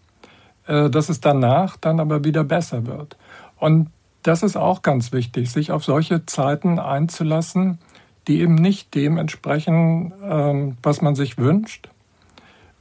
äh, 0.66 0.90
dass 0.90 1.08
es 1.10 1.22
danach 1.22 1.78
dann 1.78 2.00
aber 2.00 2.24
wieder 2.24 2.44
besser 2.44 2.88
wird. 2.88 3.16
Und 3.60 3.92
das 4.24 4.42
ist 4.42 4.58
auch 4.58 4.82
ganz 4.82 5.12
wichtig, 5.12 5.52
sich 5.52 5.72
auf 5.72 5.84
solche 5.86 6.26
Zeiten 6.26 6.80
einzulassen, 6.80 7.78
die 8.28 8.42
eben 8.42 8.56
nicht 8.56 8.94
dem 8.96 9.18
entsprechen, 9.18 10.14
ähm, 10.24 10.78
was 10.84 11.02
man 11.02 11.16
sich 11.16 11.38
wünscht. 11.38 11.90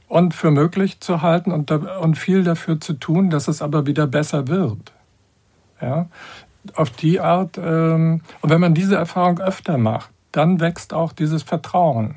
Und 0.07 0.33
für 0.33 0.51
möglich 0.51 0.99
zu 0.99 1.21
halten 1.21 1.51
und, 1.51 1.71
und 1.71 2.17
viel 2.17 2.43
dafür 2.43 2.79
zu 2.79 2.93
tun, 2.93 3.29
dass 3.29 3.47
es 3.47 3.61
aber 3.61 3.85
wieder 3.87 4.07
besser 4.07 4.49
wird. 4.49 4.91
Ja? 5.81 6.07
Auf 6.75 6.89
die 6.91 7.19
Art, 7.19 7.57
ähm, 7.57 8.21
und 8.41 8.49
wenn 8.49 8.59
man 8.59 8.73
diese 8.73 8.95
Erfahrung 8.95 9.39
öfter 9.39 9.77
macht, 9.77 10.11
dann 10.31 10.59
wächst 10.59 10.93
auch 10.93 11.13
dieses 11.13 11.43
Vertrauen. 11.43 12.15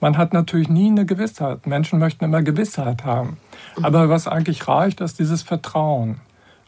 Man 0.00 0.16
hat 0.16 0.32
natürlich 0.32 0.68
nie 0.68 0.88
eine 0.88 1.04
Gewissheit. 1.04 1.66
Menschen 1.66 1.98
möchten 1.98 2.24
immer 2.24 2.42
Gewissheit 2.42 3.04
haben. 3.04 3.36
Aber 3.82 4.08
was 4.08 4.26
eigentlich 4.26 4.66
reicht, 4.66 5.00
ist 5.00 5.18
dieses 5.18 5.42
Vertrauen. 5.42 6.20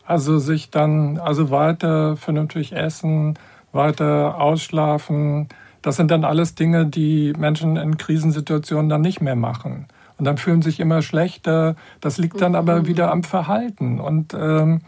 Also 0.05 0.39
sich 0.39 0.71
dann, 0.71 1.19
also 1.19 1.51
weiter 1.51 2.17
vernünftig 2.17 2.73
essen, 2.73 3.39
weiter 3.73 4.41
ausschlafen. 4.41 5.49
Das 5.81 5.97
sind 5.97 6.11
dann 6.11 6.25
alles 6.25 6.55
Dinge, 6.55 6.87
die 6.87 7.33
Menschen 7.37 7.77
in 7.77 7.97
Krisensituationen 7.97 8.89
dann 8.89 9.01
nicht 9.01 9.21
mehr 9.21 9.37
machen. 9.37 9.87
Und 10.19 10.27
dann 10.27 10.39
fühlen 10.39 10.63
sich 10.63 10.79
immer 10.79 11.03
schlechter. 11.03 11.75
Das 12.01 12.19
liegt 12.19 12.41
dann 12.41 12.55
aber 12.55 12.81
mhm. 12.81 12.87
wieder 12.87 13.11
am 13.11 13.25
Verhalten. 13.25 13.99
Und, 13.99 14.35
ähm, 14.35 14.83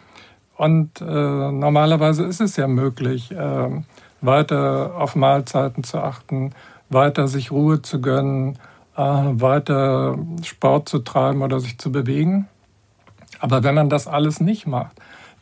und 0.57 1.01
äh, 1.01 1.05
normalerweise 1.05 2.25
ist 2.25 2.41
es 2.41 2.57
ja 2.57 2.69
möglich, 2.69 3.33
äh, 3.33 3.83
weiter 4.21 4.93
auf 4.97 5.17
Mahlzeiten 5.17 5.83
zu 5.83 5.99
achten, 5.99 6.53
weiter 6.89 7.27
sich 7.27 7.51
Ruhe 7.51 7.83
zu 7.83 8.01
gönnen, 8.01 8.59
äh, 8.97 9.01
weiter 9.03 10.17
Sport 10.45 10.89
zu 10.89 11.01
treiben 11.01 11.43
oder 11.43 11.59
sich 11.59 11.79
zu 11.79 11.91
bewegen. 11.91 12.49
Aber 13.41 13.65
wenn 13.65 13.75
man 13.75 13.89
das 13.89 14.07
alles 14.07 14.41
nicht 14.41 14.67
macht, 14.67 14.93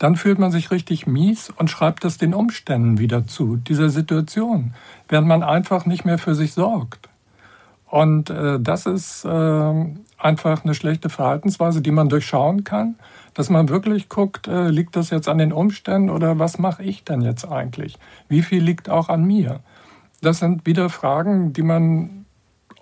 dann 0.02 0.16
fühlt 0.16 0.40
man 0.40 0.50
sich 0.50 0.72
richtig 0.72 1.06
mies 1.06 1.48
und 1.48 1.70
schreibt 1.70 2.04
es 2.04 2.18
den 2.18 2.34
Umständen 2.34 2.98
wieder 2.98 3.24
zu, 3.24 3.54
dieser 3.54 3.88
Situation, 3.88 4.74
während 5.08 5.28
man 5.28 5.44
einfach 5.44 5.86
nicht 5.86 6.04
mehr 6.04 6.18
für 6.18 6.34
sich 6.34 6.54
sorgt. 6.54 7.08
Und 7.86 8.28
äh, 8.28 8.58
das 8.58 8.86
ist 8.86 9.24
äh, 9.24 9.86
einfach 10.18 10.64
eine 10.64 10.74
schlechte 10.74 11.08
Verhaltensweise, 11.08 11.82
die 11.82 11.92
man 11.92 12.08
durchschauen 12.08 12.64
kann, 12.64 12.96
dass 13.34 13.48
man 13.48 13.68
wirklich 13.68 14.08
guckt, 14.08 14.48
äh, 14.48 14.70
liegt 14.70 14.96
das 14.96 15.10
jetzt 15.10 15.28
an 15.28 15.38
den 15.38 15.52
Umständen 15.52 16.10
oder 16.10 16.40
was 16.40 16.58
mache 16.58 16.82
ich 16.82 17.04
denn 17.04 17.22
jetzt 17.22 17.44
eigentlich? 17.44 17.96
Wie 18.28 18.42
viel 18.42 18.60
liegt 18.60 18.90
auch 18.90 19.08
an 19.08 19.22
mir? 19.22 19.60
Das 20.20 20.40
sind 20.40 20.66
wieder 20.66 20.90
Fragen, 20.90 21.52
die 21.52 21.62
man 21.62 22.21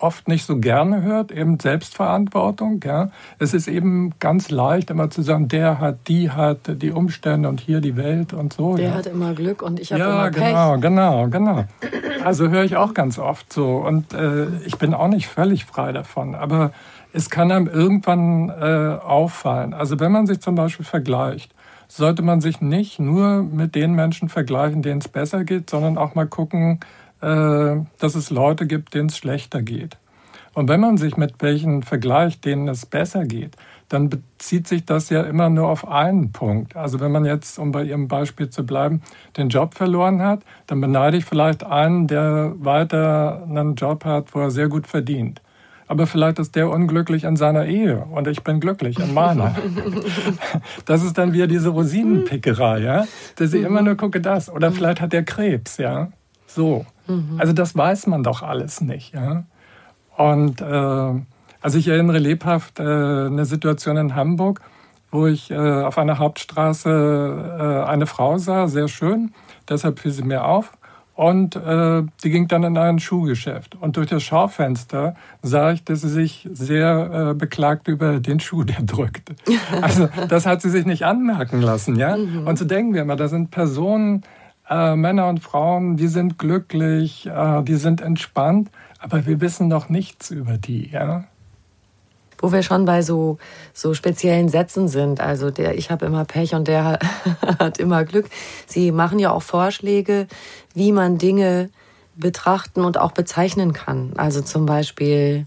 oft 0.01 0.27
nicht 0.27 0.45
so 0.45 0.57
gerne 0.57 1.01
hört, 1.01 1.31
eben 1.31 1.59
Selbstverantwortung. 1.59 2.81
Ja. 2.83 3.11
Es 3.39 3.53
ist 3.53 3.67
eben 3.67 4.13
ganz 4.19 4.49
leicht, 4.49 4.89
immer 4.89 5.09
zu 5.09 5.21
sagen, 5.21 5.47
der 5.47 5.79
hat, 5.79 6.07
die 6.07 6.31
hat, 6.31 6.81
die 6.81 6.91
Umstände 6.91 7.47
und 7.49 7.59
hier 7.59 7.81
die 7.81 7.95
Welt 7.95 8.33
und 8.33 8.53
so. 8.53 8.75
Der 8.75 8.89
ja. 8.89 8.95
hat 8.95 9.05
immer 9.05 9.33
Glück 9.33 9.61
und 9.61 9.79
ich 9.79 9.91
habe 9.91 10.01
ja, 10.01 10.09
immer 10.09 10.31
Pech. 10.31 10.51
Ja, 10.51 10.75
genau, 10.75 11.27
genau, 11.27 11.27
genau. 11.27 11.65
Also 12.23 12.49
höre 12.49 12.63
ich 12.63 12.75
auch 12.77 12.93
ganz 12.93 13.19
oft 13.19 13.51
so. 13.51 13.77
Und 13.77 14.13
äh, 14.13 14.47
ich 14.65 14.77
bin 14.77 14.93
auch 14.93 15.07
nicht 15.07 15.27
völlig 15.27 15.65
frei 15.65 15.91
davon. 15.91 16.35
Aber 16.35 16.71
es 17.13 17.29
kann 17.29 17.51
einem 17.51 17.67
irgendwann 17.67 18.49
äh, 18.49 18.97
auffallen. 19.03 19.73
Also 19.73 19.99
wenn 19.99 20.11
man 20.11 20.27
sich 20.27 20.39
zum 20.39 20.55
Beispiel 20.55 20.85
vergleicht, 20.85 21.53
sollte 21.87 22.21
man 22.21 22.39
sich 22.39 22.61
nicht 22.61 22.99
nur 22.99 23.43
mit 23.43 23.75
den 23.75 23.93
Menschen 23.93 24.29
vergleichen, 24.29 24.81
denen 24.81 25.01
es 25.01 25.09
besser 25.09 25.43
geht, 25.43 25.69
sondern 25.69 25.97
auch 25.97 26.15
mal 26.15 26.25
gucken, 26.25 26.79
dass 27.21 28.15
es 28.15 28.29
Leute 28.29 28.67
gibt, 28.67 28.93
denen 28.93 29.09
es 29.09 29.17
schlechter 29.17 29.61
geht. 29.61 29.97
Und 30.53 30.67
wenn 30.67 30.81
man 30.81 30.97
sich 30.97 31.15
mit 31.15 31.35
welchen 31.39 31.81
vergleicht, 31.81 32.43
denen 32.43 32.67
es 32.67 32.85
besser 32.85 33.25
geht, 33.25 33.55
dann 33.87 34.09
bezieht 34.09 34.67
sich 34.67 34.85
das 34.85 35.09
ja 35.09 35.21
immer 35.23 35.49
nur 35.49 35.67
auf 35.67 35.87
einen 35.87 36.31
Punkt. 36.31 36.75
Also 36.75 36.99
wenn 36.99 37.11
man 37.11 37.25
jetzt, 37.25 37.59
um 37.59 37.71
bei 37.71 37.83
Ihrem 37.83 38.07
Beispiel 38.07 38.49
zu 38.49 38.65
bleiben, 38.65 39.01
den 39.37 39.49
Job 39.49 39.75
verloren 39.75 40.21
hat, 40.21 40.43
dann 40.67 40.81
beneide 40.81 41.17
ich 41.17 41.25
vielleicht 41.25 41.63
einen, 41.63 42.07
der 42.07 42.53
weiter 42.57 43.45
einen 43.47 43.75
Job 43.75 44.05
hat, 44.05 44.33
wo 44.33 44.39
er 44.39 44.51
sehr 44.51 44.67
gut 44.67 44.87
verdient. 44.87 45.41
Aber 45.87 46.07
vielleicht 46.07 46.39
ist 46.39 46.55
der 46.55 46.69
unglücklich 46.69 47.25
in 47.25 47.35
seiner 47.35 47.65
Ehe 47.65 48.05
und 48.11 48.25
ich 48.29 48.43
bin 48.43 48.61
glücklich 48.61 48.97
in 48.97 49.13
meiner. 49.13 49.55
Das 50.85 51.03
ist 51.03 51.17
dann 51.17 51.33
wieder 51.33 51.47
diese 51.47 51.69
Rosinenpickerei, 51.69 52.79
ja, 52.79 53.05
dass 53.35 53.53
ich 53.53 53.63
immer 53.63 53.81
nur 53.81 53.95
gucke 53.95 54.21
das. 54.21 54.49
Oder 54.49 54.71
vielleicht 54.71 55.01
hat 55.01 55.13
er 55.13 55.23
Krebs, 55.23 55.77
ja. 55.77 56.09
So. 56.53 56.85
Mhm. 57.07 57.37
Also 57.37 57.53
das 57.53 57.75
weiß 57.75 58.07
man 58.07 58.23
doch 58.23 58.41
alles 58.41 58.81
nicht. 58.81 59.13
Ja? 59.13 59.43
Und 60.17 60.61
äh, 60.61 61.21
also 61.61 61.77
ich 61.77 61.87
erinnere 61.87 62.19
lebhaft 62.19 62.79
äh, 62.79 62.83
eine 62.83 63.45
Situation 63.45 63.97
in 63.97 64.15
Hamburg, 64.15 64.61
wo 65.11 65.27
ich 65.27 65.51
äh, 65.51 65.55
auf 65.55 65.97
einer 65.97 66.19
Hauptstraße 66.19 67.83
äh, 67.85 67.89
eine 67.89 68.07
Frau 68.07 68.37
sah, 68.37 68.67
sehr 68.67 68.87
schön, 68.87 69.33
deshalb 69.69 69.99
fiel 69.99 70.11
sie 70.11 70.23
mir 70.23 70.45
auf. 70.45 70.71
Und 71.13 71.55
äh, 71.55 72.03
die 72.23 72.29
ging 72.31 72.47
dann 72.47 72.63
in 72.63 72.77
ein 72.77 72.97
Schuhgeschäft. 72.97 73.75
Und 73.79 73.97
durch 73.97 74.07
das 74.07 74.23
Schaufenster 74.23 75.13
sah 75.43 75.71
ich, 75.71 75.83
dass 75.83 76.01
sie 76.01 76.09
sich 76.09 76.47
sehr 76.51 77.29
äh, 77.31 77.33
beklagt 77.35 77.87
über 77.87 78.19
den 78.19 78.39
Schuh, 78.39 78.63
der 78.63 78.81
drückte. 78.81 79.35
Also 79.81 80.09
das 80.29 80.45
hat 80.45 80.61
sie 80.61 80.69
sich 80.69 80.85
nicht 80.85 81.05
anmerken 81.05 81.61
lassen, 81.61 81.95
ja. 81.97 82.17
Mhm. 82.17 82.47
Und 82.47 82.57
so 82.57 82.65
denken 82.65 82.93
wir 82.93 83.01
immer, 83.03 83.17
da 83.17 83.27
sind 83.27 83.51
Personen, 83.51 84.23
äh, 84.71 84.95
Männer 84.95 85.27
und 85.27 85.41
Frauen, 85.41 85.97
die 85.97 86.07
sind 86.07 86.39
glücklich, 86.39 87.27
äh, 87.27 87.61
die 87.63 87.75
sind 87.75 88.01
entspannt, 88.01 88.69
aber 88.99 89.25
wir 89.25 89.41
wissen 89.41 89.67
noch 89.67 89.89
nichts 89.89 90.31
über 90.31 90.57
die, 90.57 90.89
ja. 90.89 91.25
Wo 92.39 92.51
wir 92.51 92.63
schon 92.63 92.85
bei 92.85 93.03
so, 93.03 93.37
so 93.73 93.93
speziellen 93.93 94.49
Sätzen 94.49 94.87
sind, 94.87 95.19
also 95.19 95.51
der 95.51 95.77
ich 95.77 95.91
habe 95.91 96.05
immer 96.05 96.25
Pech 96.25 96.55
und 96.55 96.67
der 96.67 96.97
hat 97.59 97.77
immer 97.77 98.03
Glück. 98.05 98.29
Sie 98.65 98.91
machen 98.91 99.19
ja 99.19 99.31
auch 99.31 99.43
Vorschläge, 99.43 100.27
wie 100.73 100.91
man 100.91 101.17
Dinge 101.17 101.69
betrachten 102.15 102.83
und 102.83 102.97
auch 102.97 103.11
bezeichnen 103.11 103.73
kann. 103.73 104.13
Also 104.17 104.41
zum 104.41 104.65
Beispiel, 104.65 105.45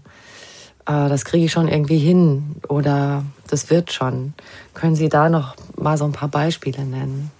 äh, 0.85 1.09
das 1.09 1.25
kriege 1.25 1.45
ich 1.45 1.51
schon 1.51 1.67
irgendwie 1.67 1.97
hin 1.97 2.57
oder 2.69 3.25
das 3.49 3.69
wird 3.69 3.91
schon. 3.91 4.33
Können 4.73 4.95
Sie 4.95 5.09
da 5.09 5.29
noch 5.29 5.55
mal 5.75 5.97
so 5.97 6.05
ein 6.05 6.13
paar 6.13 6.29
Beispiele 6.29 6.85
nennen? 6.85 7.31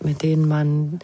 mit 0.00 0.22
denen 0.22 0.48
man 0.48 0.98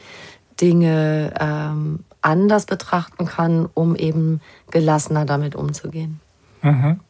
Dinge 0.61 1.33
ähm, 1.39 2.01
anders 2.23 2.67
betrachten 2.67 3.27
kann, 3.27 3.69
um 3.75 3.97
eben 3.97 4.41
gelassener 4.71 5.25
damit 5.25 5.55
umzugehen. 5.55 6.21
Mhm. 6.63 7.01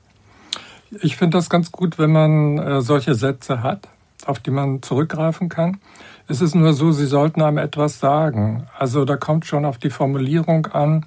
Ich 1.02 1.16
finde 1.16 1.38
das 1.38 1.50
ganz 1.50 1.72
gut, 1.72 1.98
wenn 1.98 2.12
man 2.12 2.58
äh, 2.58 2.80
solche 2.80 3.14
Sätze 3.14 3.62
hat, 3.62 3.88
auf 4.26 4.38
die 4.38 4.50
man 4.50 4.82
zurückgreifen 4.82 5.48
kann. 5.48 5.78
Es 6.26 6.40
ist 6.40 6.54
nur 6.54 6.72
so, 6.72 6.92
sie 6.92 7.06
sollten 7.06 7.42
einem 7.42 7.58
etwas 7.58 8.00
sagen. 8.00 8.66
Also 8.78 9.04
da 9.04 9.16
kommt 9.16 9.44
schon 9.46 9.64
auf 9.64 9.78
die 9.78 9.90
Formulierung 9.90 10.66
an. 10.66 11.06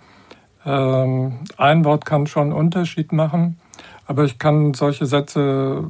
Ähm, 0.65 1.39
ein 1.57 1.85
Wort 1.85 2.05
kann 2.05 2.27
schon 2.27 2.43
einen 2.43 2.53
Unterschied 2.53 3.11
machen, 3.13 3.57
aber 4.05 4.25
ich 4.25 4.37
kann 4.37 4.73
solche 4.73 5.05
Sätze 5.05 5.89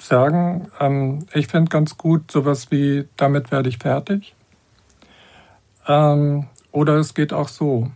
sagen, 0.00 0.68
ähm, 0.80 1.26
ich 1.34 1.48
finde 1.48 1.68
ganz 1.68 1.96
gut 1.98 2.30
sowas 2.30 2.70
wie, 2.70 3.04
damit 3.16 3.50
werde 3.50 3.68
ich 3.68 3.78
fertig. 3.78 4.34
Ähm, 5.86 6.46
oder 6.72 6.96
es 6.96 7.14
geht 7.14 7.32
auch 7.32 7.48
so. 7.48 7.90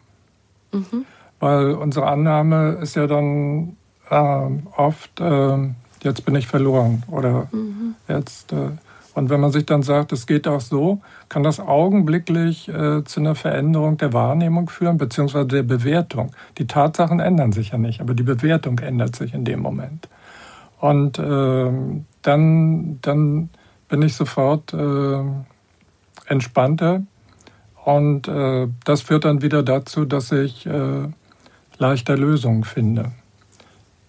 Mhm. 0.72 1.04
Weil 1.40 1.72
unsere 1.72 2.06
Annahme 2.06 2.78
ist 2.82 2.96
ja 2.96 3.06
dann 3.06 3.76
äh, 4.10 4.48
oft, 4.76 5.20
äh, 5.20 5.58
jetzt 6.02 6.24
bin 6.24 6.34
ich 6.34 6.46
verloren 6.46 7.02
oder 7.10 7.48
mhm. 7.52 7.94
jetzt. 8.08 8.52
Äh, 8.52 8.70
und 9.14 9.30
wenn 9.30 9.40
man 9.40 9.50
sich 9.50 9.66
dann 9.66 9.82
sagt, 9.82 10.12
es 10.12 10.28
geht 10.28 10.46
auch 10.46 10.60
so, 10.60 11.00
kann 11.28 11.42
das 11.42 11.58
augenblicklich 11.58 12.68
äh, 12.68 13.02
zu 13.02 13.18
einer 13.18 13.34
Veränderung 13.34 13.96
der 13.96 14.12
Wahrnehmung 14.12 14.68
führen, 14.68 14.96
beziehungsweise 14.96 15.46
der 15.46 15.64
Bewertung. 15.64 16.30
Die 16.56 16.68
Tatsachen 16.68 17.18
ändern 17.18 17.50
sich 17.50 17.70
ja 17.70 17.78
nicht, 17.78 18.00
aber 18.00 18.14
die 18.14 18.22
Bewertung 18.22 18.78
ändert 18.78 19.16
sich 19.16 19.34
in 19.34 19.44
dem 19.44 19.58
Moment. 19.58 20.08
Und 20.78 21.18
äh, 21.18 21.70
dann, 22.22 22.98
dann 23.02 23.50
bin 23.88 24.02
ich 24.02 24.14
sofort 24.14 24.72
äh, 24.72 25.18
entspannter. 26.26 27.02
Und 27.88 28.28
äh, 28.28 28.68
das 28.84 29.00
führt 29.00 29.24
dann 29.24 29.40
wieder 29.40 29.62
dazu, 29.62 30.04
dass 30.04 30.30
ich 30.30 30.66
äh, 30.66 31.08
leichter 31.78 32.18
Lösungen 32.18 32.64
finde. 32.64 33.12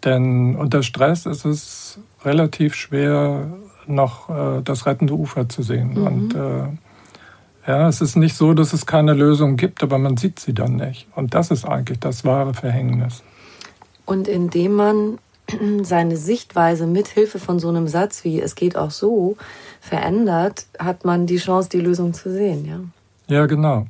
Denn 0.04 0.58
unter 0.58 0.84
Stress 0.84 1.26
ist 1.26 1.46
es 1.46 1.98
relativ 2.26 2.76
schwer, 2.76 3.48
noch 3.88 4.30
äh, 4.30 4.62
das 4.64 4.86
rettende 4.86 5.14
Ufer 5.14 5.48
zu 5.48 5.64
sehen. 5.64 5.94
Mhm. 5.94 6.08
Und 6.08 6.36
äh, 6.36 6.68
ja, 7.70 7.88
es 7.88 8.02
ist 8.02 8.18
nicht 8.18 8.36
so, 8.36 8.54
dass 8.54 8.74
es 8.74 8.86
keine 8.86 9.14
Lösung 9.14 9.56
gibt, 9.56 9.82
aber 9.82 9.98
man 9.98 10.18
sieht 10.18 10.42
sie 10.42 10.54
dann 10.54 10.76
nicht. 10.76 11.08
Und 11.16 11.34
das 11.34 11.50
ist 11.50 11.64
eigentlich 11.64 12.02
das 12.02 12.26
wahre 12.26 12.54
Verhängnis. 12.54 13.24
Und 14.06 14.28
indem 14.28 14.74
man 14.74 15.20
seine 15.84 16.18
Sichtweise 16.18 16.86
mit 16.86 17.08
Hilfe 17.08 17.40
von 17.40 17.60
so 17.60 17.70
einem 17.70 17.88
Satz 17.88 18.26
wie 18.26 18.42
es 18.42 18.56
geht 18.56 18.76
auch 18.76 18.92
so 18.92 19.38
verändert, 19.80 20.66
hat 20.80 21.06
man 21.06 21.28
die 21.28 21.38
Chance, 21.38 21.70
die 21.70 21.80
Lösung 21.80 22.14
zu 22.14 22.30
sehen, 22.30 22.66
ja. 22.66 22.82
Ja, 23.30 23.46
genau. 23.46 23.86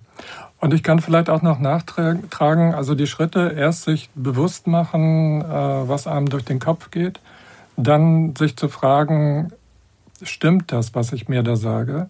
Und 0.59 0.73
ich 0.73 0.83
kann 0.83 0.99
vielleicht 0.99 1.29
auch 1.29 1.41
noch 1.41 1.59
nachtragen, 1.59 2.73
also 2.73 2.93
die 2.93 3.07
Schritte 3.07 3.53
erst 3.57 3.83
sich 3.83 4.09
bewusst 4.13 4.67
machen, 4.67 5.41
äh, 5.41 5.45
was 5.47 6.05
einem 6.05 6.27
durch 6.27 6.43
den 6.43 6.59
Kopf 6.59 6.91
geht, 6.91 7.21
dann 7.77 8.35
sich 8.35 8.57
zu 8.57 8.67
fragen, 8.67 9.53
stimmt 10.21 10.73
das, 10.73 10.93
was 10.93 11.13
ich 11.13 11.29
mir 11.29 11.43
da 11.43 11.55
sage? 11.55 12.09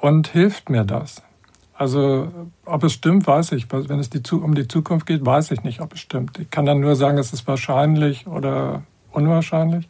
Und 0.00 0.28
hilft 0.28 0.70
mir 0.70 0.84
das? 0.84 1.22
Also, 1.76 2.28
ob 2.64 2.84
es 2.84 2.94
stimmt, 2.94 3.26
weiß 3.26 3.52
ich. 3.52 3.70
Wenn 3.70 3.98
es 3.98 4.08
die, 4.08 4.22
um 4.32 4.54
die 4.54 4.68
Zukunft 4.68 5.06
geht, 5.06 5.26
weiß 5.26 5.50
ich 5.50 5.62
nicht, 5.64 5.80
ob 5.80 5.92
es 5.92 6.00
stimmt. 6.00 6.38
Ich 6.38 6.50
kann 6.50 6.64
dann 6.64 6.80
nur 6.80 6.96
sagen, 6.96 7.18
es 7.18 7.32
ist 7.32 7.46
wahrscheinlich 7.46 8.26
oder 8.26 8.82
unwahrscheinlich. 9.10 9.88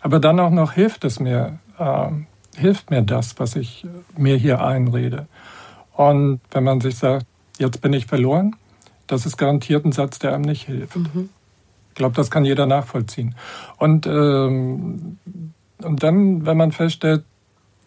Aber 0.00 0.20
dann 0.20 0.38
auch 0.38 0.50
noch 0.50 0.72
hilft 0.72 1.04
es 1.04 1.18
mir, 1.18 1.58
äh, 1.78 2.08
hilft 2.56 2.90
mir 2.90 3.02
das, 3.02 3.38
was 3.40 3.56
ich 3.56 3.86
mir 4.16 4.36
hier 4.36 4.62
einrede. 4.62 5.26
Und 5.96 6.40
wenn 6.50 6.64
man 6.64 6.80
sich 6.80 6.96
sagt, 6.96 7.26
jetzt 7.58 7.80
bin 7.80 7.92
ich 7.92 8.06
verloren, 8.06 8.54
das 9.06 9.24
ist 9.24 9.36
garantiert 9.36 9.84
ein 9.84 9.92
Satz, 9.92 10.18
der 10.18 10.34
einem 10.34 10.42
nicht 10.42 10.66
hilft. 10.66 10.96
Mhm. 10.96 11.30
Ich 11.90 11.94
glaube, 11.94 12.14
das 12.14 12.30
kann 12.30 12.44
jeder 12.44 12.66
nachvollziehen. 12.66 13.34
Und, 13.78 14.06
ähm, 14.06 15.18
und 15.82 16.02
dann, 16.02 16.44
wenn 16.44 16.56
man 16.56 16.72
feststellt, 16.72 17.24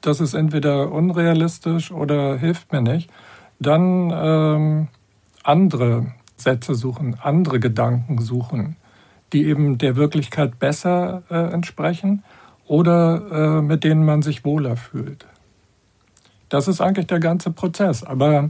das 0.02 0.22
ist 0.22 0.34
entweder 0.34 0.92
unrealistisch 0.92 1.92
oder 1.92 2.38
hilft 2.38 2.72
mir 2.72 2.82
nicht, 2.82 3.12
dann 3.60 4.12
ähm, 4.16 4.88
andere 5.44 6.14
Sätze 6.38 6.74
suchen, 6.74 7.18
andere 7.22 7.60
Gedanken 7.60 8.20
suchen, 8.22 8.78
die 9.34 9.46
eben 9.46 9.78
der 9.78 9.96
Wirklichkeit 9.96 10.58
besser 10.58 11.24
äh, 11.30 11.54
entsprechen 11.54 12.24
oder 12.66 13.58
äh, 13.60 13.62
mit 13.62 13.84
denen 13.84 14.06
man 14.06 14.22
sich 14.22 14.46
wohler 14.46 14.78
fühlt. 14.78 15.26
Das 16.50 16.68
ist 16.68 16.82
eigentlich 16.82 17.08
der 17.08 17.20
ganze 17.20 17.52
Prozess. 17.52 18.04
Aber 18.04 18.50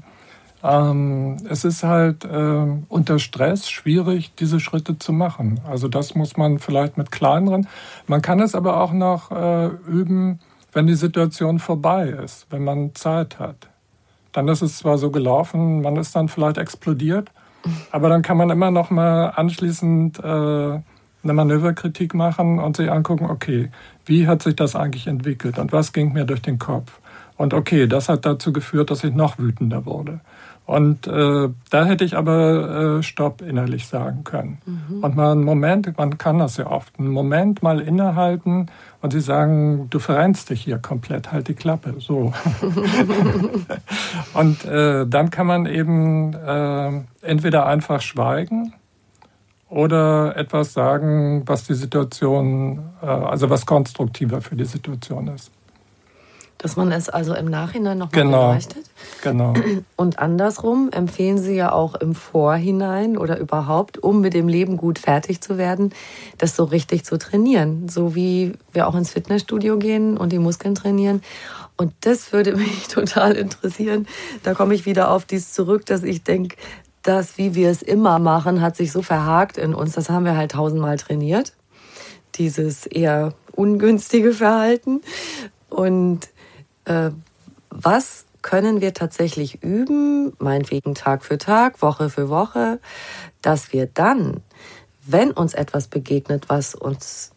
ähm, 0.64 1.38
es 1.50 1.64
ist 1.64 1.84
halt 1.84 2.26
äh, 2.26 2.66
unter 2.90 3.20
Stress 3.20 3.70
schwierig, 3.70 4.34
diese 4.36 4.60
Schritte 4.60 4.98
zu 4.98 5.14
machen. 5.14 5.62
Also 5.68 5.88
das 5.88 6.16
muss 6.16 6.36
man 6.38 6.60
vielleicht 6.60 6.98
mit 6.98 7.12
kleineren. 7.12 7.68
Man 8.08 8.22
kann 8.22 8.40
es 8.40 8.56
aber 8.56 8.82
auch 8.82 8.92
noch 8.92 9.32
äh, 9.32 9.68
üben, 9.88 10.40
wenn 10.74 10.88
die 10.88 10.96
Situation 10.96 11.60
vorbei 11.60 12.10
ist, 12.10 12.48
wenn 12.50 12.64
man 12.64 12.94
Zeit 12.94 13.40
hat. 13.40 13.70
Dann 14.32 14.48
ist 14.48 14.62
es 14.62 14.78
zwar 14.78 14.98
so 14.98 15.12
gelaufen, 15.12 15.82
man 15.82 15.96
ist 15.96 16.16
dann 16.16 16.28
vielleicht 16.28 16.58
explodiert, 16.58 17.32
aber 17.92 18.10
dann 18.10 18.22
kann 18.22 18.38
man 18.38 18.50
immer 18.50 18.70
noch 18.70 18.92
mal 18.92 19.30
anschließend 19.30 20.20
äh, 20.20 20.22
eine 20.22 21.34
Manöverkritik 21.34 22.14
machen 22.14 22.60
und 22.60 22.78
sich 22.78 22.92
angucken, 22.92 23.26
okay, 23.26 23.72
wie 24.06 24.28
hat 24.28 24.44
sich 24.44 24.56
das 24.56 24.76
eigentlich 24.76 25.08
entwickelt 25.08 25.58
und 25.58 25.72
was 25.72 25.94
ging 25.94 26.14
mir 26.14 26.26
durch 26.26 26.42
den 26.42 26.60
Kopf? 26.60 27.00
Und 27.40 27.54
okay, 27.54 27.88
das 27.88 28.10
hat 28.10 28.26
dazu 28.26 28.52
geführt, 28.52 28.92
dass 28.92 29.06
ich 29.06 29.14
noch 29.16 29.40
wütender 29.40 29.86
wurde. 29.86 30.20
Und 30.66 31.08
äh, 31.08 31.48
da 31.70 31.86
hätte 31.86 32.04
ich 32.04 32.18
aber 32.18 32.98
äh, 33.00 33.02
Stopp 33.02 33.42
innerlich 33.42 33.88
sagen 33.88 34.26
können. 34.26 34.58
Mhm. 34.66 35.02
Und 35.02 35.16
mal 35.16 35.32
einen 35.32 35.46
Moment, 35.46 35.98
man 35.98 36.18
kann 36.18 36.38
das 36.38 36.58
ja 36.58 36.68
oft, 36.68 37.00
einen 37.00 37.08
Moment 37.08 37.64
mal 37.64 37.80
innehalten 37.80 38.66
und 39.02 39.12
sie 39.12 39.22
sagen, 39.22 39.88
du 39.90 40.00
verrennst 40.00 40.50
dich 40.50 40.62
hier 40.62 40.80
komplett, 40.80 41.32
halt 41.32 41.48
die 41.48 41.54
Klappe, 41.54 41.96
so. 42.00 42.34
und 44.34 44.66
äh, 44.66 45.08
dann 45.08 45.30
kann 45.30 45.48
man 45.48 45.66
eben 45.66 46.34
äh, 46.34 46.92
entweder 47.22 47.68
einfach 47.68 48.02
schweigen 48.02 48.74
oder 49.70 50.36
etwas 50.36 50.74
sagen, 50.74 51.44
was 51.46 51.64
die 51.64 51.74
Situation, 51.74 52.90
äh, 53.02 53.06
also 53.06 53.50
was 53.50 53.66
konstruktiver 53.66 54.42
für 54.42 54.58
die 54.58 54.66
Situation 54.66 55.30
ist. 55.30 55.52
Dass 56.60 56.76
man 56.76 56.92
es 56.92 57.08
also 57.08 57.34
im 57.34 57.46
Nachhinein 57.46 57.98
nochmal 57.98 58.24
genau, 58.24 58.48
beleuchtet. 58.50 58.84
Genau. 59.24 59.54
Und 59.96 60.20
andersrum 60.20 60.90
empfehlen 60.92 61.38
Sie 61.38 61.56
ja 61.56 61.72
auch 61.72 61.96
im 61.96 62.14
Vorhinein 62.14 63.18
oder 63.18 63.40
überhaupt, 63.40 63.98
um 63.98 64.20
mit 64.20 64.34
dem 64.34 64.50
Leben 64.50 64.76
gut 64.76 65.00
fertig 65.00 65.40
zu 65.40 65.58
werden, 65.58 65.94
das 66.38 66.58
so 66.58 66.66
richtig 66.66 67.06
zu 67.06 67.18
trainieren. 67.18 67.88
So 67.88 68.14
wie 68.14 68.54
wir 68.74 68.88
auch 68.90 68.96
ins 68.96 69.12
Fitnessstudio 69.12 69.78
gehen 69.78 70.18
und 70.18 70.34
die 70.34 70.40
Muskeln 70.40 70.76
trainieren. 70.76 71.22
Und 71.78 71.94
das 72.02 72.34
würde 72.34 72.56
mich 72.58 72.90
total 72.90 73.38
interessieren. 73.38 74.06
Da 74.44 74.54
komme 74.54 74.76
ich 74.76 74.86
wieder 74.86 75.12
auf 75.12 75.24
dies 75.24 75.54
zurück, 75.54 75.86
dass 75.86 76.04
ich 76.04 76.24
denke, 76.24 76.58
das, 77.04 77.38
wie 77.38 77.56
wir 77.56 77.70
es 77.70 77.82
immer 77.82 78.20
machen, 78.20 78.62
hat 78.62 78.76
sich 78.76 78.92
so 78.92 79.02
verhakt 79.02 79.58
in 79.58 79.74
uns. 79.74 79.94
Das 79.94 80.10
haben 80.10 80.26
wir 80.26 80.36
halt 80.36 80.52
tausendmal 80.52 80.98
trainiert. 80.98 81.54
Dieses 82.36 82.86
eher 82.86 83.34
ungünstige 83.54 84.34
Verhalten. 84.34 85.02
Und 85.70 86.28
äh, 86.90 87.12
was 87.70 88.26
können 88.42 88.82
wir 88.82 88.94
tatsächlich 88.94 89.64
üben, 89.64 90.34
meinetwegen 90.40 90.96
Tag 90.96 91.24
für 91.24 91.38
Tag, 91.38 91.82
Woche 91.82 92.10
für 92.10 92.30
Woche, 92.30 92.80
dass 93.42 93.74
wir 93.74 93.86
dann, 93.86 94.42
wenn 95.06 95.32
uns 95.32 95.54
etwas 95.54 95.88
begegnet, 95.88 96.50
was 96.50 96.76
uns, 96.76 97.32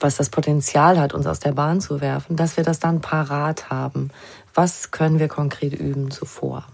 was 0.00 0.16
das 0.16 0.30
Potenzial 0.30 0.98
hat, 0.98 1.14
uns 1.14 1.26
aus 1.26 1.38
der 1.38 1.52
Bahn 1.52 1.80
zu 1.80 2.00
werfen, 2.00 2.36
dass 2.36 2.56
wir 2.56 2.64
das 2.64 2.80
dann 2.80 3.00
parat 3.00 3.70
haben. 3.70 4.10
Was 4.54 4.90
können 4.90 5.18
wir 5.18 5.28
konkret 5.28 5.72
üben 5.72 6.10
zuvor? 6.10 6.64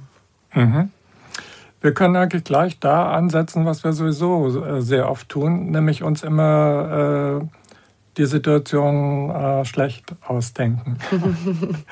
Mhm. 0.55 0.91
Wir 1.83 1.95
können 1.95 2.17
eigentlich 2.17 2.45
gleich 2.45 2.79
da 2.79 3.11
ansetzen, 3.11 3.65
was 3.65 3.85
wir 3.85 3.93
sowieso 3.93 4.65
äh, 4.65 4.83
sehr 4.83 5.11
oft 5.11 5.29
tun, 5.29 5.71
nämlich 5.71 6.03
uns 6.03 6.23
immer 6.23 7.41
äh, 7.43 7.60
die 8.21 8.27
Situation 8.27 9.31
äh, 9.31 9.65
schlecht 9.65 10.15
ausdenken. 10.27 10.99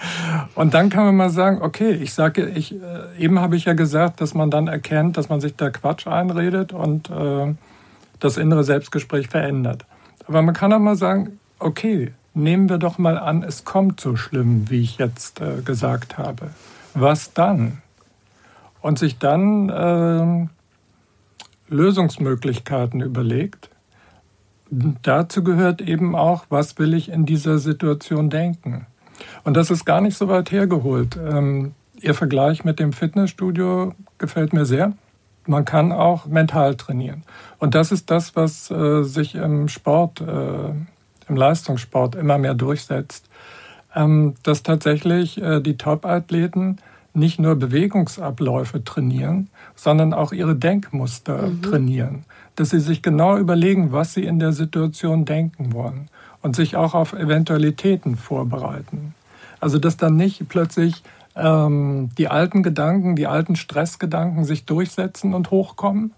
und 0.54 0.74
dann 0.74 0.90
kann 0.90 1.06
man 1.06 1.16
mal 1.16 1.30
sagen, 1.30 1.62
okay, 1.62 1.90
ich 1.90 2.12
sage, 2.12 2.46
ich, 2.46 2.74
äh, 2.74 2.78
eben 3.18 3.40
habe 3.40 3.56
ich 3.56 3.64
ja 3.64 3.72
gesagt, 3.72 4.20
dass 4.20 4.34
man 4.34 4.50
dann 4.50 4.68
erkennt, 4.68 5.16
dass 5.16 5.30
man 5.30 5.40
sich 5.40 5.56
da 5.56 5.70
Quatsch 5.70 6.06
einredet 6.06 6.74
und 6.74 7.08
äh, 7.08 7.54
das 8.20 8.36
innere 8.36 8.62
Selbstgespräch 8.62 9.28
verändert. 9.28 9.86
Aber 10.26 10.42
man 10.42 10.54
kann 10.54 10.70
auch 10.74 10.78
mal 10.78 10.96
sagen, 10.96 11.40
okay, 11.58 12.12
nehmen 12.34 12.68
wir 12.68 12.76
doch 12.76 12.98
mal 12.98 13.16
an, 13.16 13.42
es 13.42 13.64
kommt 13.64 13.98
so 13.98 14.14
schlimm, 14.14 14.68
wie 14.68 14.82
ich 14.82 14.98
jetzt 14.98 15.40
äh, 15.40 15.62
gesagt 15.62 16.18
habe. 16.18 16.50
Was 16.92 17.32
dann? 17.32 17.80
Und 18.82 18.98
sich 18.98 19.18
dann 19.18 19.72
ähm, 19.74 20.50
Lösungsmöglichkeiten 21.68 23.00
überlegt 23.00 23.70
dazu 24.70 25.42
gehört 25.42 25.80
eben 25.80 26.14
auch, 26.14 26.46
was 26.48 26.78
will 26.78 26.94
ich 26.94 27.08
in 27.08 27.26
dieser 27.26 27.58
Situation 27.58 28.30
denken. 28.30 28.86
Und 29.44 29.56
das 29.56 29.70
ist 29.70 29.84
gar 29.84 30.00
nicht 30.00 30.16
so 30.16 30.28
weit 30.28 30.50
hergeholt. 30.50 31.16
Ähm, 31.16 31.72
Ihr 32.00 32.14
Vergleich 32.14 32.64
mit 32.64 32.78
dem 32.78 32.92
Fitnessstudio 32.92 33.92
gefällt 34.18 34.52
mir 34.52 34.64
sehr. 34.64 34.92
Man 35.46 35.64
kann 35.64 35.92
auch 35.92 36.26
mental 36.26 36.76
trainieren. 36.76 37.24
Und 37.58 37.74
das 37.74 37.90
ist 37.90 38.10
das, 38.10 38.36
was 38.36 38.70
äh, 38.70 39.02
sich 39.02 39.34
im 39.34 39.68
Sport, 39.68 40.20
äh, 40.20 40.70
im 41.28 41.36
Leistungssport 41.36 42.14
immer 42.14 42.38
mehr 42.38 42.54
durchsetzt. 42.54 43.28
Ähm, 43.96 44.34
dass 44.42 44.62
tatsächlich 44.62 45.42
äh, 45.42 45.60
die 45.60 45.76
Top-Athleten 45.76 46.76
nicht 47.14 47.40
nur 47.40 47.56
Bewegungsabläufe 47.56 48.84
trainieren, 48.84 49.48
sondern 49.74 50.12
auch 50.12 50.32
ihre 50.32 50.54
Denkmuster 50.54 51.48
mhm. 51.48 51.62
trainieren 51.62 52.24
dass 52.58 52.70
sie 52.70 52.80
sich 52.80 53.02
genau 53.02 53.36
überlegen, 53.36 53.92
was 53.92 54.14
sie 54.14 54.24
in 54.24 54.38
der 54.38 54.52
Situation 54.52 55.24
denken 55.24 55.72
wollen 55.72 56.08
und 56.42 56.56
sich 56.56 56.76
auch 56.76 56.94
auf 56.94 57.12
Eventualitäten 57.12 58.16
vorbereiten. 58.16 59.14
Also 59.60 59.78
dass 59.78 59.96
dann 59.96 60.16
nicht 60.16 60.48
plötzlich 60.48 61.02
ähm, 61.36 62.10
die 62.18 62.28
alten 62.28 62.62
Gedanken, 62.62 63.16
die 63.16 63.26
alten 63.26 63.56
Stressgedanken 63.56 64.44
sich 64.44 64.64
durchsetzen 64.64 65.34
und 65.34 65.50
hochkommen, 65.50 66.12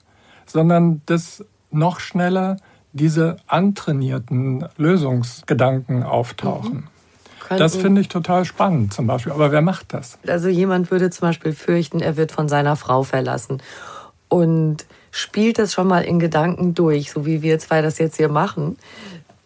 sondern 0.46 1.02
dass 1.06 1.44
noch 1.70 2.00
schneller 2.00 2.56
diese 2.92 3.36
antrainierten 3.46 4.66
Lösungsgedanken 4.76 6.02
auftauchen. 6.02 6.74
Mhm. 6.74 7.58
Das 7.58 7.76
finde 7.76 8.00
ich 8.00 8.08
total 8.08 8.44
spannend 8.44 8.94
zum 8.94 9.06
Beispiel. 9.08 9.32
Aber 9.32 9.50
wer 9.50 9.60
macht 9.60 9.92
das? 9.92 10.18
Also 10.26 10.48
jemand 10.48 10.90
würde 10.90 11.10
zum 11.10 11.28
Beispiel 11.28 11.52
fürchten, 11.52 12.00
er 12.00 12.16
wird 12.16 12.30
von 12.30 12.48
seiner 12.48 12.76
Frau 12.76 13.02
verlassen. 13.02 13.60
Und 14.28 14.86
spielt 15.10 15.58
das 15.58 15.72
schon 15.72 15.88
mal 15.88 16.04
in 16.04 16.18
Gedanken 16.18 16.74
durch, 16.74 17.10
so 17.10 17.26
wie 17.26 17.42
wir 17.42 17.58
zwei 17.58 17.82
das 17.82 17.98
jetzt 17.98 18.16
hier 18.16 18.28
machen. 18.28 18.76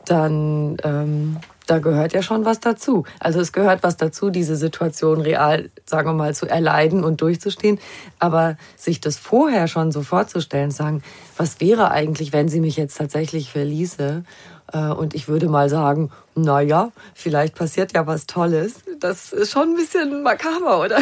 dann 0.04 0.76
ähm, 0.82 1.38
da 1.66 1.78
gehört 1.78 2.12
ja 2.12 2.22
schon 2.22 2.44
was 2.44 2.60
dazu. 2.60 3.04
Also 3.18 3.40
es 3.40 3.52
gehört 3.52 3.82
was 3.82 3.96
dazu, 3.96 4.30
diese 4.30 4.56
Situation 4.56 5.20
real, 5.20 5.70
sagen 5.86 6.10
wir 6.10 6.14
mal, 6.14 6.34
zu 6.34 6.46
erleiden 6.46 7.04
und 7.04 7.20
durchzustehen. 7.20 7.78
Aber 8.18 8.56
sich 8.76 9.00
das 9.00 9.16
vorher 9.16 9.66
schon 9.66 9.90
so 9.90 10.02
vorzustellen, 10.02 10.70
sagen, 10.70 11.02
was 11.36 11.60
wäre 11.60 11.90
eigentlich, 11.90 12.32
wenn 12.32 12.48
sie 12.48 12.60
mich 12.60 12.76
jetzt 12.76 12.98
tatsächlich 12.98 13.50
verließe? 13.50 14.24
Äh, 14.72 14.88
und 14.88 15.14
ich 15.14 15.28
würde 15.28 15.48
mal 15.48 15.68
sagen, 15.68 16.10
na 16.34 16.60
ja, 16.60 16.90
vielleicht 17.14 17.54
passiert 17.54 17.94
ja 17.94 18.06
was 18.06 18.26
Tolles. 18.26 18.76
Das 19.00 19.32
ist 19.32 19.52
schon 19.52 19.70
ein 19.70 19.76
bisschen 19.76 20.22
makaber, 20.22 20.80
oder? 20.80 20.98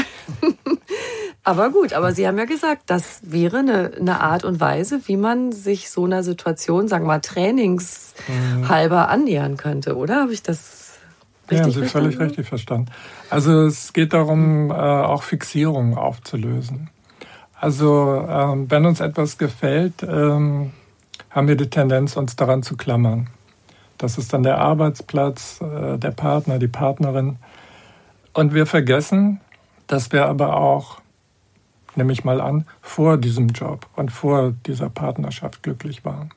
aber 1.44 1.70
gut, 1.70 1.92
aber 1.92 2.12
Sie 2.12 2.27
haben 2.27 2.38
ja 2.38 2.44
gesagt, 2.44 2.83
das 2.87 3.20
wäre 3.22 3.59
eine, 3.59 3.92
eine 3.98 4.20
Art 4.20 4.44
und 4.44 4.61
Weise, 4.61 5.01
wie 5.07 5.16
man 5.16 5.53
sich 5.53 5.90
so 5.90 6.05
einer 6.05 6.22
Situation, 6.22 6.88
sagen 6.88 7.05
wir 7.05 7.09
mal, 7.09 7.20
trainingshalber 7.20 9.09
annähern 9.09 9.57
könnte, 9.57 9.96
oder? 9.96 10.22
Habe 10.22 10.33
ich 10.33 10.42
das 10.42 10.98
richtig 11.51 11.75
Ja, 11.77 11.83
Sie 11.83 11.88
völlig 11.88 12.18
richtig 12.18 12.48
verstanden. 12.48 12.90
Also 13.31 13.66
es 13.66 13.92
geht 13.92 14.12
darum, 14.12 14.70
äh, 14.70 14.75
auch 14.75 15.22
Fixierungen 15.22 15.96
aufzulösen. 15.96 16.90
Also 17.55 18.27
ähm, 18.29 18.68
wenn 18.70 18.85
uns 18.87 18.98
etwas 18.98 19.38
gefällt, 19.38 20.03
ähm, 20.03 20.72
haben 21.31 21.48
wir 21.48 21.57
die 21.57 21.70
Tendenz, 21.70 22.16
uns 22.16 22.35
daran 22.35 22.62
zu 22.62 22.77
klammern. 22.77 23.29
Das 24.03 24.19
ist 24.19 24.33
dann 24.33 24.43
der 24.43 24.59
Arbeitsplatz, 24.59 25.61
äh, 25.61 25.97
der 25.97 26.11
Partner, 26.11 26.59
die 26.59 26.67
Partnerin. 26.67 27.37
Und 28.33 28.53
wir 28.53 28.67
vergessen, 28.67 29.41
dass 29.87 30.11
wir 30.11 30.27
aber 30.27 30.57
auch, 30.57 30.99
nehme 31.95 32.12
ich 32.12 32.25
mal 32.25 32.41
an, 32.41 32.67
vor 32.81 33.17
diesem 33.17 33.51
Job 33.51 33.87
und 33.95 34.11
vor 34.11 34.55
dieser 34.67 34.91
Partnerschaft 34.91 35.62
glücklich 35.62 36.05
waren. 36.05 36.31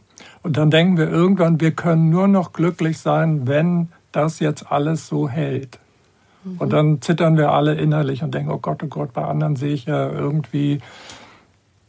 Und 0.43 0.58
dann 0.58 0.69
denken 0.69 0.95
wir 0.97 1.10
irgendwann, 1.10 1.60
wir 1.60 1.71
können 1.71 2.12
nur 2.12 2.28
noch 2.28 2.54
glücklich 2.54 2.99
sein, 2.99 3.47
wenn 3.47 3.89
das 4.12 4.39
jetzt 4.39 4.71
alles 4.71 5.08
so 5.08 5.28
hält. 5.28 5.80
Mhm. 6.43 6.58
Und 6.60 6.71
dann 6.71 7.01
zittern 7.01 7.36
wir 7.36 7.51
alle 7.51 7.73
innerlich 7.73 8.21
und 8.21 8.36
denken, 8.36 8.51
oh 8.51 8.60
Gott, 8.60 8.84
oh 8.84 8.88
Gott, 8.88 9.12
bei 9.13 9.25
anderen 9.25 9.56
sehe 9.56 9.73
ich 9.73 9.86
ja 9.86 10.08
irgendwie 10.08 10.82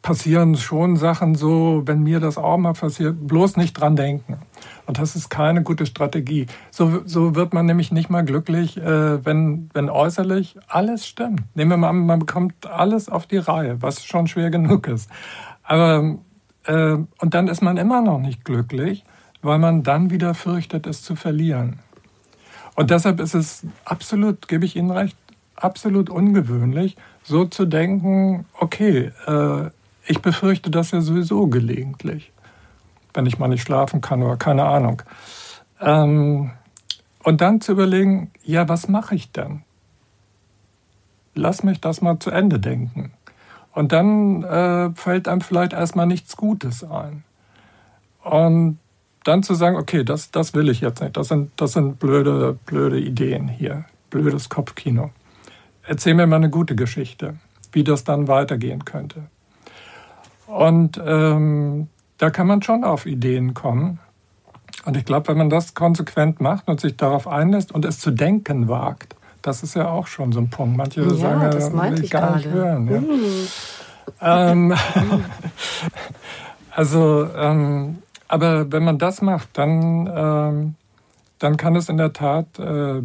passieren 0.07 0.55
schon 0.55 0.95
Sachen 0.95 1.35
so, 1.35 1.83
wenn 1.85 2.01
mir 2.01 2.21
das 2.21 2.39
auch 2.39 2.59
mal 2.59 2.75
passiert, 2.75 3.27
bloß 3.27 3.57
nicht 3.57 3.73
dran 3.73 3.97
denken. 3.97 4.39
Und 4.87 4.99
das 4.99 5.17
ist 5.17 5.31
keine 5.31 5.65
gute 5.65 5.85
Strategie. 5.85 6.47
So, 6.71 7.03
so 7.05 7.35
wird 7.35 7.53
man 7.53 7.67
nämlich 7.67 7.91
nicht 7.91 8.09
mal 8.09 8.25
glücklich, 8.25 8.77
äh, 8.77 9.25
wenn, 9.25 9.69
wenn 9.75 9.91
äußerlich 9.91 10.59
alles 10.69 11.09
stimmt. 11.09 11.43
Nehmen 11.57 11.73
wir 11.73 11.77
mal 11.79 11.89
an, 11.89 12.07
man 12.07 12.21
bekommt 12.21 12.69
alles 12.69 13.09
auf 13.09 13.27
die 13.27 13.39
Reihe, 13.39 13.83
was 13.83 14.05
schon 14.05 14.29
schwer 14.29 14.51
genug 14.51 14.87
ist. 14.87 15.11
Aber, 15.65 16.19
äh, 16.67 16.93
und 16.93 17.35
dann 17.35 17.49
ist 17.49 17.61
man 17.61 17.77
immer 17.77 18.01
noch 18.01 18.21
nicht 18.21 18.45
glücklich, 18.45 19.03
weil 19.43 19.59
man 19.59 19.83
dann 19.83 20.11
wieder 20.11 20.35
fürchtet, 20.35 20.87
es 20.87 21.03
zu 21.03 21.17
verlieren. 21.17 21.81
Und 22.77 22.91
deshalb 22.93 23.19
ist 23.19 23.35
es 23.35 23.67
absolut, 23.85 24.47
gebe 24.47 24.67
ich 24.67 24.77
Ihnen 24.77 24.93
recht, 24.93 25.17
absolut 25.57 26.11
ungewöhnlich, 26.11 26.97
so 27.25 27.45
zu 27.45 27.65
denken, 27.65 28.47
okay, 28.61 29.11
äh, 29.27 29.71
ich 30.07 30.23
befürchte 30.23 30.71
das 30.71 30.91
ja 30.91 31.01
sowieso 31.01 31.47
gelegentlich, 31.49 32.33
wenn 33.15 33.27
ich 33.27 33.39
mal 33.39 33.49
nicht 33.49 33.63
schlafen 33.63 34.01
kann 34.01 34.23
oder 34.23 34.37
keine 34.37 34.65
Ahnung. 34.65 35.03
Ähm, 35.81 36.53
und 37.23 37.41
dann 37.41 37.61
zu 37.61 37.73
überlegen, 37.73 38.31
ja, 38.45 38.69
was 38.69 38.89
mache 38.89 39.15
ich 39.15 39.33
denn? 39.33 39.63
Lass 41.35 41.63
mich 41.63 41.81
das 41.81 42.01
mal 42.01 42.19
zu 42.19 42.31
Ende 42.31 42.61
denken. 42.61 43.13
Und 43.73 43.93
dann 43.93 44.43
äh, 44.43 44.91
fällt 44.95 45.29
einem 45.29 45.43
vielleicht 45.43 45.73
erstmal 45.73 46.07
nichts 46.07 46.37
Gutes 46.37 46.83
ein. 46.83 47.25
Und 48.23 48.79
dann 49.25 49.43
zu 49.43 49.55
sagen, 49.55 49.77
okay, 49.77 50.05
das, 50.05 50.31
das 50.31 50.55
will 50.55 50.69
ich 50.69 50.81
jetzt 50.81 51.03
nicht. 51.03 51.17
Das 51.17 51.29
sind, 51.29 51.51
das 51.57 51.73
sind 51.73 51.99
blöde, 51.99 52.59
blöde 52.65 52.99
Ideen 52.99 53.49
hier. 53.49 53.85
Blödes 54.09 54.49
Kopfkino. 54.49 55.11
Erzähl 55.83 56.15
mir 56.15 56.27
mal 56.27 56.37
eine 56.37 56.49
gute 56.49 56.75
Geschichte, 56.77 57.37
wie 57.73 57.85
das 57.85 58.05
dann 58.05 58.29
weitergehen 58.29 58.85
könnte. 58.85 59.25
Und 60.47 61.01
ähm, 61.05 61.89
da 62.19 62.31
kann 62.31 62.47
man 62.47 62.63
schon 62.63 62.85
auf 62.85 63.07
Ideen 63.07 63.55
kommen. 63.55 63.99
Und 64.85 64.97
ich 64.97 65.05
glaube, 65.05 65.29
wenn 65.29 65.39
man 65.39 65.51
das 65.51 65.75
konsequent 65.75 66.41
macht 66.41 66.69
und 66.69 66.81
sich 66.81 66.97
darauf 66.97 67.27
einlässt 67.27 67.73
und 67.73 67.85
es 67.85 67.99
zu 67.99 68.11
denken 68.11 68.69
wagt, 68.69 69.17
das 69.43 69.63
ist 69.63 69.75
ja 69.75 69.89
auch 69.89 70.07
schon 70.07 70.33
so 70.33 70.41
ein 70.41 70.51
Punkt. 70.51 70.77
Manche 70.77 71.03
ja, 71.03 71.15
sagen, 71.15 71.51
das 71.51 71.73
will 71.73 72.05
ich 72.05 72.11
gar 72.11 72.37
nicht 72.37 72.49
hören. 72.49 72.89
Ja. 72.89 73.01
Mhm. 73.01 73.49
Ähm, 74.21 74.75
also, 76.71 77.29
ähm, 77.37 77.99
aber 78.29 78.71
wenn 78.73 78.85
man 78.85 78.99
das 78.99 79.23
macht, 79.23 79.49
dann, 79.55 80.11
ähm, 80.13 80.75
dann 81.39 81.57
kann 81.57 81.77
es 81.77 81.89
in 81.89 81.97
der 81.97 82.13
Tat 82.13 82.59
äh, 82.59 83.03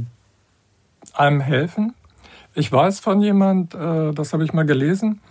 einem 1.13 1.41
helfen. 1.41 1.93
Ich 2.53 2.71
weiß 2.71 2.99
von 2.99 3.21
jemand, 3.21 3.75
äh, 3.75 4.11
das 4.11 4.33
habe 4.33 4.43
ich 4.43 4.53
mal 4.53 4.65
gelesen, 4.65 5.21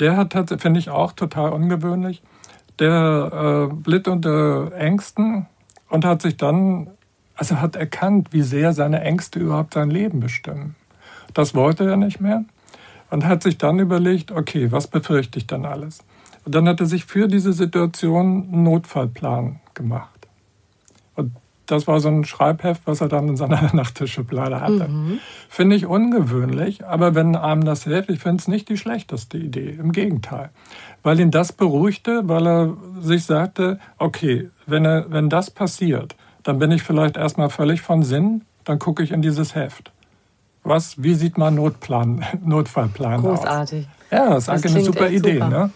der 0.00 0.16
hat, 0.16 0.34
finde 0.60 0.80
ich, 0.80 0.90
auch 0.90 1.12
total 1.12 1.52
ungewöhnlich. 1.52 2.22
Der 2.78 3.68
äh, 3.70 3.90
litt 3.90 4.08
unter 4.08 4.72
Ängsten 4.72 5.46
und 5.90 6.04
hat 6.04 6.22
sich 6.22 6.36
dann, 6.36 6.90
also 7.34 7.60
hat 7.60 7.76
erkannt, 7.76 8.32
wie 8.32 8.42
sehr 8.42 8.72
seine 8.72 9.02
Ängste 9.02 9.38
überhaupt 9.38 9.74
sein 9.74 9.90
Leben 9.90 10.20
bestimmen. 10.20 10.76
Das 11.34 11.54
wollte 11.54 11.88
er 11.88 11.96
nicht 11.96 12.20
mehr 12.20 12.44
und 13.10 13.26
hat 13.26 13.42
sich 13.42 13.58
dann 13.58 13.78
überlegt, 13.78 14.32
okay, 14.32 14.72
was 14.72 14.86
befürchte 14.86 15.38
ich 15.38 15.46
dann 15.46 15.66
alles? 15.66 16.02
Und 16.44 16.54
dann 16.54 16.66
hat 16.68 16.80
er 16.80 16.86
sich 16.86 17.04
für 17.04 17.28
diese 17.28 17.52
Situation 17.52 18.48
einen 18.50 18.62
Notfallplan 18.62 19.60
gemacht. 19.74 20.19
Das 21.70 21.86
war 21.86 22.00
so 22.00 22.08
ein 22.08 22.24
Schreibheft, 22.24 22.82
was 22.84 23.00
er 23.00 23.08
dann 23.08 23.28
in 23.28 23.36
seiner 23.36 23.62
Nachttischschublade 23.74 24.60
hatte. 24.60 24.88
Mhm. 24.88 25.20
Finde 25.48 25.76
ich 25.76 25.86
ungewöhnlich, 25.86 26.84
aber 26.84 27.14
wenn 27.14 27.36
einem 27.36 27.64
das 27.64 27.84
hilft, 27.84 28.10
ich 28.10 28.18
finde 28.18 28.38
es 28.38 28.48
nicht 28.48 28.68
die 28.68 28.76
schlechteste 28.76 29.38
Idee. 29.38 29.76
Im 29.78 29.92
Gegenteil. 29.92 30.50
Weil 31.02 31.20
ihn 31.20 31.30
das 31.30 31.52
beruhigte, 31.52 32.28
weil 32.28 32.46
er 32.46 32.76
sich 33.00 33.24
sagte, 33.24 33.78
okay, 33.98 34.50
wenn, 34.66 34.84
er, 34.84 35.06
wenn 35.10 35.30
das 35.30 35.50
passiert, 35.50 36.16
dann 36.42 36.58
bin 36.58 36.70
ich 36.72 36.82
vielleicht 36.82 37.16
erstmal 37.16 37.50
völlig 37.50 37.82
von 37.82 38.02
Sinn, 38.02 38.44
dann 38.64 38.78
gucke 38.78 39.02
ich 39.02 39.12
in 39.12 39.22
dieses 39.22 39.54
Heft. 39.54 39.92
Was, 40.62 41.02
wie 41.02 41.14
sieht 41.14 41.38
mein 41.38 41.54
Notplan, 41.54 42.24
Notfallplan 42.44 43.20
Großartig. 43.20 43.38
aus? 43.38 43.44
Großartig. 43.44 43.88
Ja, 44.10 44.30
das 44.30 44.44
ist 44.44 44.48
eigentlich 44.48 44.74
eine 44.74 44.84
super 44.84 45.08
Idee. 45.08 45.34
Super. 45.34 45.48
Ne? 45.48 45.70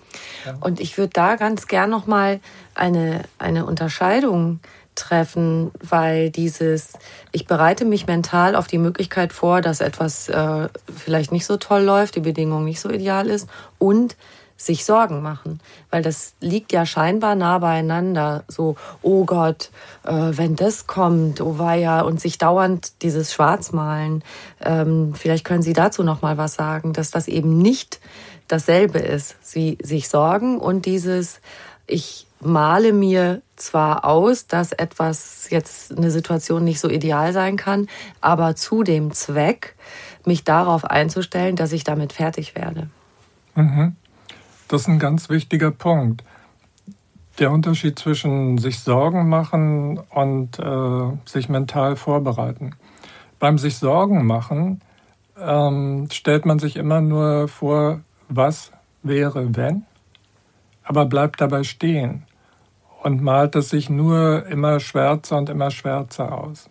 Und 0.60 0.80
ich 0.80 0.98
würde 0.98 1.12
da 1.12 1.36
ganz 1.36 1.68
gern 1.68 1.88
nochmal 1.88 2.40
eine, 2.74 3.22
eine 3.38 3.64
Unterscheidung 3.64 4.60
treffen, 4.94 5.70
weil 5.80 6.30
dieses, 6.30 6.94
ich 7.32 7.46
bereite 7.46 7.84
mich 7.84 8.06
mental 8.06 8.56
auf 8.56 8.66
die 8.66 8.78
Möglichkeit 8.78 9.32
vor, 9.32 9.60
dass 9.60 9.80
etwas 9.80 10.28
äh, 10.28 10.68
vielleicht 10.94 11.32
nicht 11.32 11.46
so 11.46 11.56
toll 11.56 11.82
läuft, 11.82 12.16
die 12.16 12.20
Bedingung 12.20 12.64
nicht 12.64 12.80
so 12.80 12.90
ideal 12.90 13.28
ist 13.28 13.48
und 13.78 14.16
sich 14.56 14.84
Sorgen 14.84 15.20
machen, 15.20 15.60
weil 15.90 16.02
das 16.02 16.34
liegt 16.40 16.72
ja 16.72 16.86
scheinbar 16.86 17.34
nah 17.34 17.58
beieinander. 17.58 18.44
So, 18.48 18.76
oh 19.02 19.24
Gott, 19.24 19.70
äh, 20.04 20.12
wenn 20.12 20.56
das 20.56 20.86
kommt, 20.86 21.40
oh 21.40 21.58
weia, 21.58 22.02
und 22.02 22.20
sich 22.20 22.38
dauernd 22.38 23.02
dieses 23.02 23.32
Schwarzmalen. 23.32 24.22
Ähm, 24.64 25.14
vielleicht 25.14 25.44
können 25.44 25.62
Sie 25.62 25.72
dazu 25.72 26.02
noch 26.02 26.22
mal 26.22 26.38
was 26.38 26.54
sagen, 26.54 26.92
dass 26.92 27.10
das 27.10 27.26
eben 27.26 27.58
nicht 27.58 28.00
dasselbe 28.46 28.98
ist. 28.98 29.36
Sie 29.42 29.76
sich 29.82 30.08
Sorgen 30.08 30.58
und 30.58 30.86
dieses, 30.86 31.40
ich 31.86 32.26
male 32.44 32.92
mir 32.92 33.42
zwar 33.56 34.04
aus, 34.04 34.46
dass 34.46 34.72
etwas 34.72 35.48
jetzt 35.50 35.96
eine 35.96 36.10
Situation 36.10 36.64
nicht 36.64 36.80
so 36.80 36.88
ideal 36.88 37.32
sein 37.32 37.56
kann, 37.56 37.88
aber 38.20 38.56
zu 38.56 38.82
dem 38.82 39.12
Zweck, 39.12 39.76
mich 40.24 40.44
darauf 40.44 40.84
einzustellen, 40.84 41.56
dass 41.56 41.72
ich 41.72 41.84
damit 41.84 42.12
fertig 42.12 42.54
werde. 42.54 42.88
Mhm. 43.54 43.96
Das 44.68 44.82
ist 44.82 44.88
ein 44.88 44.98
ganz 44.98 45.28
wichtiger 45.28 45.70
Punkt. 45.70 46.24
Der 47.38 47.50
Unterschied 47.50 47.98
zwischen 47.98 48.58
sich 48.58 48.80
Sorgen 48.80 49.28
machen 49.28 49.98
und 50.10 50.58
äh, 50.58 51.28
sich 51.28 51.48
mental 51.48 51.96
vorbereiten. 51.96 52.74
Beim 53.38 53.58
sich 53.58 53.76
Sorgen 53.76 54.24
machen 54.24 54.80
ähm, 55.38 56.08
stellt 56.10 56.46
man 56.46 56.58
sich 56.58 56.76
immer 56.76 57.00
nur 57.00 57.48
vor, 57.48 58.00
was 58.28 58.70
wäre, 59.02 59.54
wenn, 59.56 59.84
aber 60.84 61.06
bleibt 61.06 61.40
dabei 61.40 61.64
stehen 61.64 62.24
und 63.04 63.22
malt 63.22 63.54
es 63.54 63.68
sich 63.68 63.90
nur 63.90 64.46
immer 64.46 64.80
schwärzer 64.80 65.36
und 65.36 65.50
immer 65.50 65.70
schwärzer 65.70 66.32
aus. 66.32 66.70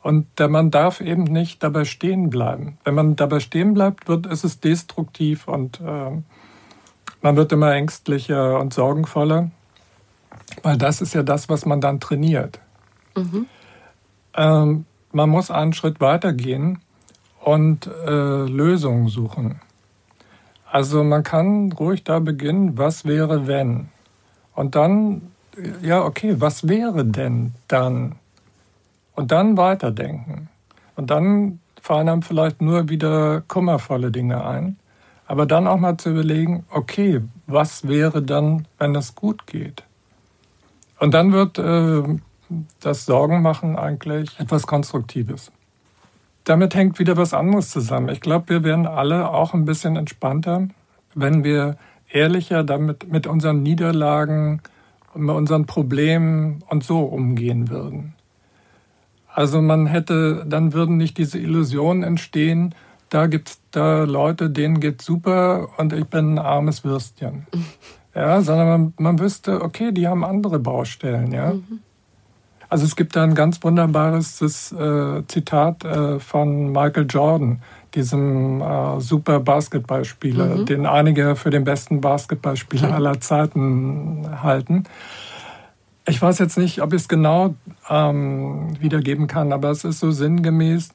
Und 0.00 0.26
man 0.38 0.70
darf 0.70 1.00
eben 1.00 1.24
nicht 1.24 1.62
dabei 1.62 1.84
stehen 1.84 2.30
bleiben. 2.30 2.78
Wenn 2.84 2.94
man 2.94 3.16
dabei 3.16 3.40
stehen 3.40 3.74
bleibt, 3.74 4.08
wird, 4.08 4.26
ist 4.26 4.44
es 4.44 4.60
destruktiv 4.60 5.48
und 5.48 5.80
äh, 5.80 6.22
man 7.20 7.36
wird 7.36 7.50
immer 7.50 7.74
ängstlicher 7.74 8.60
und 8.60 8.72
sorgenvoller, 8.72 9.50
weil 10.62 10.78
das 10.78 11.02
ist 11.02 11.14
ja 11.14 11.24
das, 11.24 11.48
was 11.48 11.66
man 11.66 11.80
dann 11.80 11.98
trainiert. 11.98 12.60
Mhm. 13.16 13.46
Ähm, 14.34 14.86
man 15.10 15.28
muss 15.28 15.50
einen 15.50 15.72
Schritt 15.72 16.00
weitergehen 16.00 16.78
und 17.40 17.88
äh, 17.88 18.44
Lösungen 18.44 19.08
suchen. 19.08 19.60
Also 20.70 21.02
man 21.02 21.24
kann 21.24 21.72
ruhig 21.72 22.04
da 22.04 22.20
beginnen, 22.20 22.78
was 22.78 23.04
wäre 23.04 23.48
wenn? 23.48 23.88
Und 24.54 24.76
dann 24.76 25.32
ja, 25.82 26.04
okay, 26.04 26.36
was 26.38 26.68
wäre 26.68 27.04
denn 27.04 27.52
dann, 27.68 28.16
Und 29.14 29.32
dann 29.32 29.56
weiterdenken. 29.56 30.48
Und 30.96 31.10
dann 31.10 31.60
fallen 31.80 32.08
einem 32.08 32.22
vielleicht 32.22 32.60
nur 32.60 32.88
wieder 32.88 33.42
kummervolle 33.48 34.10
Dinge 34.10 34.44
ein. 34.44 34.76
Aber 35.26 35.46
dann 35.46 35.66
auch 35.66 35.78
mal 35.78 35.96
zu 35.96 36.10
überlegen, 36.10 36.64
okay, 36.70 37.20
was 37.46 37.86
wäre 37.86 38.22
dann, 38.22 38.66
wenn 38.78 38.94
es 38.94 39.14
gut 39.14 39.46
geht? 39.46 39.84
Und 40.98 41.14
dann 41.14 41.32
wird 41.32 41.58
äh, 41.58 42.02
das 42.80 43.06
Sorgenmachen 43.06 43.76
eigentlich 43.76 44.38
etwas 44.38 44.66
Konstruktives. 44.66 45.50
Damit 46.44 46.74
hängt 46.74 46.98
wieder 46.98 47.16
was 47.16 47.32
anderes 47.32 47.70
zusammen. 47.70 48.08
Ich 48.08 48.20
glaube, 48.20 48.48
wir 48.48 48.64
werden 48.64 48.86
alle 48.86 49.30
auch 49.30 49.54
ein 49.54 49.64
bisschen 49.64 49.96
entspannter, 49.96 50.68
wenn 51.14 51.44
wir 51.44 51.76
ehrlicher 52.10 52.64
damit 52.64 53.10
mit 53.10 53.26
unseren 53.26 53.62
Niederlagen 53.62 54.62
und 55.14 55.22
mit 55.22 55.34
unseren 55.34 55.66
Problemen 55.66 56.62
und 56.68 56.84
so 56.84 57.00
umgehen 57.00 57.68
würden. 57.70 58.14
Also 59.32 59.62
man 59.62 59.86
hätte, 59.86 60.44
dann 60.48 60.72
würden 60.72 60.96
nicht 60.96 61.18
diese 61.18 61.38
Illusionen 61.38 62.02
entstehen, 62.02 62.74
da 63.10 63.26
gibt's 63.26 63.60
da 63.70 64.04
Leute, 64.04 64.50
denen 64.50 64.80
geht's 64.80 65.04
super 65.04 65.68
und 65.78 65.92
ich 65.92 66.06
bin 66.06 66.34
ein 66.34 66.38
armes 66.38 66.84
Würstchen. 66.84 67.46
Ja, 68.12 68.40
sondern 68.40 68.66
man, 68.66 68.94
man 68.98 69.18
wüsste, 69.20 69.62
okay, 69.62 69.92
die 69.92 70.08
haben 70.08 70.24
andere 70.24 70.58
Baustellen, 70.58 71.30
ja. 71.30 71.52
Mhm. 71.52 71.78
Also 72.68 72.84
es 72.84 72.96
gibt 72.96 73.14
da 73.14 73.22
ein 73.22 73.36
ganz 73.36 73.62
wunderbares 73.62 74.38
das, 74.38 74.72
äh, 74.72 75.22
Zitat 75.28 75.84
äh, 75.84 76.18
von 76.18 76.72
Michael 76.72 77.06
Jordan, 77.08 77.62
diesem 77.94 78.60
äh, 78.60 79.00
super 79.00 79.40
Basketballspieler, 79.40 80.56
mhm. 80.56 80.66
den 80.66 80.86
einige 80.86 81.36
für 81.36 81.50
den 81.50 81.64
besten 81.64 82.00
Basketballspieler 82.00 82.88
mhm. 82.88 82.94
aller 82.94 83.20
Zeiten 83.20 84.42
halten. 84.42 84.84
Ich 86.06 86.20
weiß 86.20 86.38
jetzt 86.38 86.58
nicht, 86.58 86.82
ob 86.82 86.92
ich 86.92 87.02
es 87.02 87.08
genau 87.08 87.54
ähm, 87.88 88.80
wiedergeben 88.80 89.26
kann, 89.26 89.52
aber 89.52 89.70
es 89.70 89.84
ist 89.84 90.00
so 90.00 90.10
sinngemäß, 90.10 90.90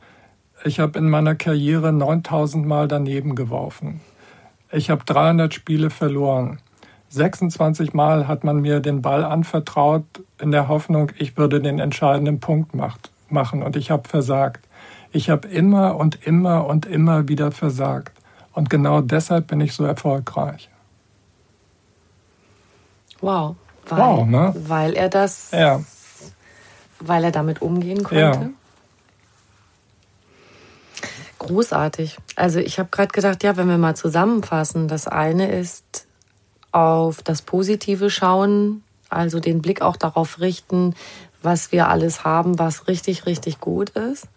ich 0.63 0.79
habe 0.79 0.97
in 0.97 1.09
meiner 1.09 1.35
Karriere 1.35 1.93
9000 1.93 2.65
Mal 2.65 2.87
daneben 2.87 3.35
geworfen. 3.35 4.01
Ich 4.71 4.89
habe 4.89 5.03
300 5.05 5.53
Spiele 5.53 5.89
verloren. 5.89 6.59
26 7.09 7.93
Mal 7.93 8.27
hat 8.27 8.43
man 8.43 8.61
mir 8.61 8.79
den 8.79 9.01
Ball 9.01 9.23
anvertraut 9.23 10.03
in 10.41 10.51
der 10.51 10.67
Hoffnung, 10.67 11.11
ich 11.17 11.37
würde 11.37 11.61
den 11.61 11.79
entscheidenden 11.79 12.39
Punkt 12.39 12.73
macht, 12.73 13.11
machen 13.29 13.63
und 13.63 13.75
ich 13.75 13.91
habe 13.91 14.07
versagt. 14.07 14.64
Ich 15.15 15.29
habe 15.29 15.47
immer 15.47 15.95
und 15.95 16.27
immer 16.27 16.67
und 16.67 16.85
immer 16.85 17.29
wieder 17.29 17.53
versagt. 17.53 18.11
Und 18.51 18.69
genau 18.69 18.99
deshalb 18.99 19.47
bin 19.47 19.61
ich 19.61 19.71
so 19.71 19.85
erfolgreich. 19.85 20.69
Wow. 23.21 23.55
Weil, 23.87 23.97
wow, 23.97 24.27
ne? 24.27 24.53
weil 24.67 24.93
er 24.93 25.07
das, 25.07 25.51
ja. 25.51 25.81
weil 26.99 27.23
er 27.23 27.31
damit 27.31 27.61
umgehen 27.61 28.03
konnte. 28.03 28.17
Ja. 28.21 28.49
Großartig. 31.39 32.17
Also 32.35 32.59
ich 32.59 32.77
habe 32.77 32.89
gerade 32.91 33.13
gedacht, 33.13 33.41
ja, 33.41 33.55
wenn 33.55 33.69
wir 33.69 33.77
mal 33.77 33.95
zusammenfassen, 33.95 34.89
das 34.89 35.07
eine 35.07 35.49
ist 35.49 36.07
auf 36.73 37.23
das 37.23 37.41
Positive 37.41 38.09
schauen, 38.09 38.83
also 39.07 39.39
den 39.39 39.61
Blick 39.61 39.81
auch 39.81 39.95
darauf 39.95 40.41
richten, 40.41 40.93
was 41.41 41.71
wir 41.71 41.87
alles 41.87 42.25
haben, 42.25 42.59
was 42.59 42.89
richtig, 42.89 43.25
richtig 43.25 43.61
gut 43.61 43.91
ist. 43.91 44.27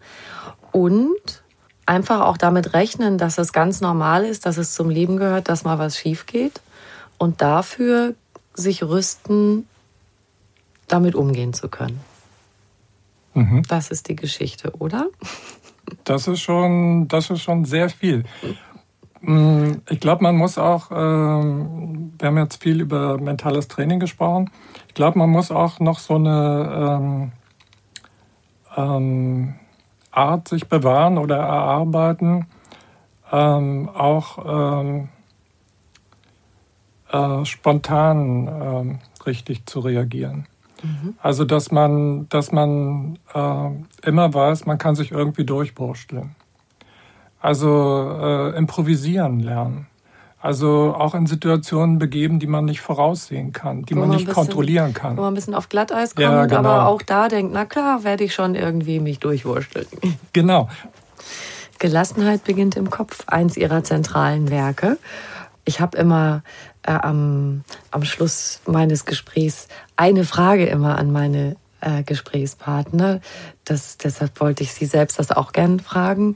Und 0.79 1.43
einfach 1.85 2.21
auch 2.21 2.37
damit 2.37 2.73
rechnen, 2.73 3.17
dass 3.17 3.37
es 3.37 3.51
ganz 3.51 3.81
normal 3.81 4.23
ist, 4.23 4.45
dass 4.45 4.55
es 4.55 4.73
zum 4.73 4.89
Leben 4.89 5.17
gehört, 5.17 5.49
dass 5.49 5.65
mal 5.65 5.77
was 5.77 5.97
schief 5.97 6.25
geht. 6.25 6.61
Und 7.17 7.41
dafür 7.41 8.15
sich 8.53 8.81
rüsten, 8.81 9.67
damit 10.87 11.15
umgehen 11.15 11.51
zu 11.51 11.67
können. 11.67 11.99
Mhm. 13.33 13.63
Das 13.67 13.91
ist 13.91 14.07
die 14.07 14.15
Geschichte, 14.15 14.71
oder? 14.79 15.07
Das 16.05 16.29
ist 16.29 16.39
schon, 16.39 17.09
das 17.09 17.29
ist 17.29 17.41
schon 17.41 17.65
sehr 17.65 17.89
viel. 17.89 18.23
Mm, 19.19 19.81
ich 19.89 19.99
glaube, 19.99 20.23
man 20.23 20.37
muss 20.37 20.57
auch, 20.57 20.91
ähm, 20.91 22.13
wir 22.17 22.27
haben 22.29 22.37
jetzt 22.37 22.63
viel 22.63 22.79
über 22.79 23.17
mentales 23.17 23.67
Training 23.67 23.99
gesprochen. 23.99 24.49
Ich 24.87 24.93
glaube, 24.93 25.19
man 25.19 25.29
muss 25.29 25.51
auch 25.51 25.81
noch 25.81 25.99
so 25.99 26.15
eine 26.15 27.01
ähm, 27.01 27.31
ähm, 28.77 29.58
Art 30.11 30.47
sich 30.47 30.67
bewahren 30.67 31.17
oder 31.17 31.37
erarbeiten, 31.37 32.47
ähm, 33.31 33.89
auch 33.89 34.81
ähm, 34.81 35.09
äh, 37.11 37.45
spontan 37.45 38.47
äh, 38.47 39.25
richtig 39.25 39.65
zu 39.65 39.79
reagieren. 39.79 40.47
Mhm. 40.83 41.15
Also 41.21 41.45
dass 41.45 41.71
man, 41.71 42.27
dass 42.29 42.51
man 42.51 43.19
äh, 43.33 44.07
immer 44.07 44.33
weiß, 44.33 44.65
man 44.65 44.77
kann 44.77 44.95
sich 44.95 45.11
irgendwie 45.11 45.45
durchwursteln. 45.45 46.35
Also 47.41 48.17
äh, 48.21 48.57
improvisieren 48.57 49.39
lernen. 49.39 49.87
Also 50.41 50.95
auch 50.97 51.15
in 51.15 51.27
Situationen 51.27 51.99
begeben, 51.99 52.39
die 52.39 52.47
man 52.47 52.63
nicht 52.63 52.79
voraussehen 52.79 53.51
kann, 53.51 53.83
die 53.83 53.93
man, 53.93 54.07
man, 54.07 54.15
nicht 54.15 54.27
bisschen, 54.27 54.35
kontrollieren 54.35 54.93
kann. 54.93 55.17
Wo 55.17 55.21
man 55.21 55.33
ein 55.33 55.35
bisschen 55.35 55.53
auf 55.53 55.67
Glatteis 55.67 56.15
kommt, 56.15 56.23
ja, 56.23 56.45
genau. 56.45 56.59
aber 56.59 56.87
auch 56.87 57.01
da 57.01 57.27
denkt, 57.27 57.51
na 57.53 57.65
klar, 57.65 58.05
werde 58.05 58.23
ich 58.23 58.33
schon 58.33 58.55
irgendwie 58.55 58.99
mich 58.99 59.19
durchwursteln. 59.19 59.87
Genau. 60.33 60.69
Gelassenheit 61.79 62.43
beginnt 62.43 62.75
im 62.75 62.89
Kopf, 62.89 63.23
eins 63.27 63.57
ihrer 63.57 63.83
zentralen 63.83 64.49
Werke. 64.49 64.97
Ich 65.65 65.79
habe 65.79 65.97
immer 65.97 66.43
äh, 66.83 66.91
am, 66.91 67.63
am 67.91 68.03
Schluss 68.03 68.61
meines 68.65 69.05
Gesprächs 69.05 69.67
eine 69.95 70.23
Frage 70.23 70.65
immer 70.65 70.97
an 70.97 71.11
meine 71.11 71.55
äh, 71.81 72.03
Gesprächspartner. 72.03 73.21
Das, 73.65 73.97
deshalb 73.97 74.39
wollte 74.39 74.63
ich 74.63 74.73
Sie 74.73 74.85
selbst 74.85 75.19
das 75.19 75.31
auch 75.31 75.51
gerne 75.51 75.79
fragen. 75.79 76.35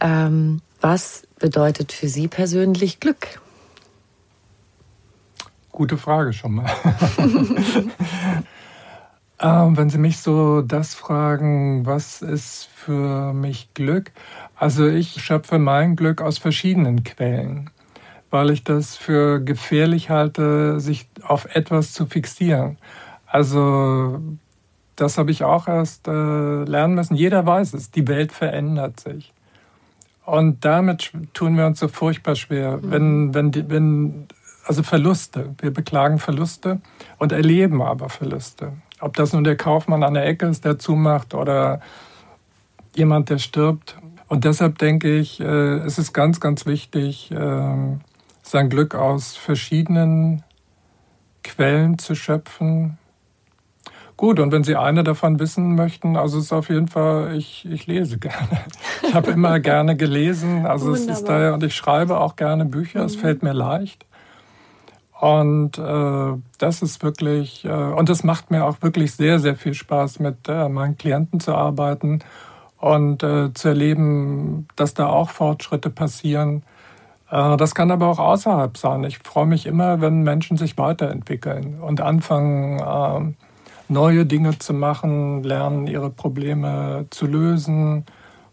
Ähm, 0.00 0.60
was 0.80 1.22
bedeutet 1.40 1.90
für 1.90 2.06
Sie 2.06 2.28
persönlich 2.28 3.00
Glück? 3.00 3.40
Gute 5.72 5.96
Frage 5.96 6.32
schon 6.32 6.54
mal. 6.54 6.70
ähm, 9.40 9.76
wenn 9.76 9.90
Sie 9.90 9.98
mich 9.98 10.18
so 10.18 10.62
das 10.62 10.94
fragen, 10.94 11.84
was 11.86 12.22
ist 12.22 12.68
für 12.74 13.32
mich 13.32 13.74
Glück? 13.74 14.12
Also 14.54 14.86
ich 14.86 15.22
schöpfe 15.24 15.58
mein 15.58 15.96
Glück 15.96 16.20
aus 16.20 16.38
verschiedenen 16.38 17.02
Quellen, 17.02 17.70
weil 18.30 18.50
ich 18.50 18.62
das 18.62 18.96
für 18.96 19.40
gefährlich 19.40 20.10
halte, 20.10 20.78
sich 20.78 21.08
auf 21.22 21.46
etwas 21.56 21.92
zu 21.92 22.06
fixieren. 22.06 22.78
Also 23.26 24.20
das 24.96 25.16
habe 25.16 25.30
ich 25.30 25.44
auch 25.44 25.66
erst 25.66 26.08
äh, 26.08 26.64
lernen 26.64 26.94
müssen. 26.94 27.14
Jeder 27.14 27.46
weiß 27.46 27.72
es, 27.72 27.90
die 27.90 28.06
Welt 28.06 28.32
verändert 28.32 29.00
sich. 29.00 29.32
Und 30.30 30.64
damit 30.64 31.10
tun 31.34 31.56
wir 31.56 31.66
uns 31.66 31.80
so 31.80 31.88
furchtbar 31.88 32.36
schwer, 32.36 32.76
mhm. 32.76 32.90
wenn, 32.92 33.34
wenn, 33.34 33.50
die, 33.50 33.68
wenn, 33.68 34.28
also 34.64 34.84
Verluste. 34.84 35.56
Wir 35.60 35.72
beklagen 35.72 36.20
Verluste 36.20 36.80
und 37.18 37.32
erleben 37.32 37.82
aber 37.82 38.08
Verluste. 38.08 38.74
Ob 39.00 39.16
das 39.16 39.32
nun 39.32 39.42
der 39.42 39.56
Kaufmann 39.56 40.04
an 40.04 40.14
der 40.14 40.24
Ecke 40.26 40.46
ist, 40.46 40.64
der 40.64 40.78
zumacht 40.78 41.34
oder 41.34 41.80
jemand, 42.94 43.28
der 43.28 43.38
stirbt. 43.38 43.96
Und 44.28 44.44
deshalb 44.44 44.78
denke 44.78 45.18
ich, 45.18 45.40
äh, 45.40 45.78
es 45.78 45.98
ist 45.98 46.12
ganz, 46.12 46.38
ganz 46.38 46.64
wichtig, 46.64 47.32
äh, 47.32 47.96
sein 48.42 48.70
Glück 48.70 48.94
aus 48.94 49.36
verschiedenen 49.36 50.44
Quellen 51.42 51.98
zu 51.98 52.14
schöpfen, 52.14 52.98
Gut, 54.20 54.38
und 54.38 54.52
wenn 54.52 54.64
Sie 54.64 54.76
eine 54.76 55.02
davon 55.02 55.38
wissen 55.40 55.74
möchten, 55.76 56.14
also 56.14 56.36
es 56.36 56.44
ist 56.44 56.52
auf 56.52 56.68
jeden 56.68 56.88
Fall, 56.88 57.34
ich, 57.34 57.64
ich 57.64 57.86
lese 57.86 58.18
gerne. 58.18 58.36
Ich 59.02 59.14
habe 59.14 59.30
immer 59.30 59.60
gerne 59.60 59.96
gelesen, 59.96 60.66
also 60.66 60.88
Wunderbar. 60.88 61.10
es 61.10 61.18
ist 61.20 61.24
daher, 61.26 61.54
und 61.54 61.62
ich 61.62 61.74
schreibe 61.74 62.20
auch 62.20 62.36
gerne 62.36 62.66
Bücher, 62.66 63.00
mhm. 63.00 63.06
es 63.06 63.16
fällt 63.16 63.42
mir 63.42 63.54
leicht. 63.54 64.04
Und 65.18 65.78
äh, 65.78 66.32
das 66.58 66.82
ist 66.82 67.02
wirklich, 67.02 67.64
äh, 67.64 67.70
und 67.70 68.10
es 68.10 68.22
macht 68.22 68.50
mir 68.50 68.66
auch 68.66 68.82
wirklich 68.82 69.12
sehr, 69.12 69.38
sehr 69.38 69.56
viel 69.56 69.72
Spaß, 69.72 70.20
mit 70.20 70.50
äh, 70.50 70.68
meinen 70.68 70.98
Klienten 70.98 71.40
zu 71.40 71.54
arbeiten 71.54 72.18
und 72.76 73.22
äh, 73.22 73.54
zu 73.54 73.68
erleben, 73.68 74.68
dass 74.76 74.92
da 74.92 75.06
auch 75.06 75.30
Fortschritte 75.30 75.88
passieren. 75.88 76.62
Äh, 77.30 77.56
das 77.56 77.74
kann 77.74 77.90
aber 77.90 78.08
auch 78.08 78.18
außerhalb 78.18 78.76
sein. 78.76 79.02
Ich 79.04 79.20
freue 79.20 79.46
mich 79.46 79.64
immer, 79.64 80.02
wenn 80.02 80.24
Menschen 80.24 80.58
sich 80.58 80.76
weiterentwickeln 80.76 81.80
und 81.80 82.02
anfangen, 82.02 82.80
äh, 82.80 83.34
neue 83.90 84.24
Dinge 84.24 84.58
zu 84.58 84.72
machen, 84.72 85.42
lernen, 85.42 85.86
ihre 85.86 86.10
Probleme 86.10 87.06
zu 87.10 87.26
lösen 87.26 88.04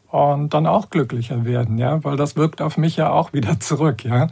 und 0.10 0.54
dann 0.54 0.66
auch 0.68 0.90
glücklicher 0.90 1.46
werden, 1.46 1.78
ja, 1.78 2.04
weil 2.04 2.18
das 2.18 2.36
wirkt 2.36 2.62
auf 2.62 2.78
mich 2.78 2.98
ja 2.98 3.12
auch 3.12 3.34
wieder 3.34 3.60
zurück, 3.60 4.04
ja. 4.04 4.28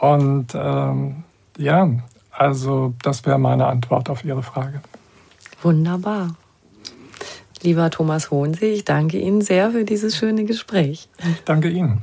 Und 0.00 0.48
ähm, 0.54 1.24
ja, 1.56 1.88
also 2.30 2.94
das 3.02 3.24
wäre 3.24 3.38
meine 3.38 3.66
Antwort 3.66 4.10
auf 4.10 4.24
Ihre 4.24 4.42
Frage. 4.42 4.82
Wunderbar. 5.62 6.34
Lieber 7.62 7.90
Thomas 7.90 8.30
Hohensee, 8.30 8.72
ich 8.74 8.84
danke 8.84 9.18
Ihnen 9.18 9.40
sehr 9.40 9.70
für 9.70 9.84
dieses 9.84 10.16
schöne 10.16 10.44
Gespräch. 10.44 11.08
Ich 11.18 11.44
danke 11.44 11.70
Ihnen. 11.70 12.02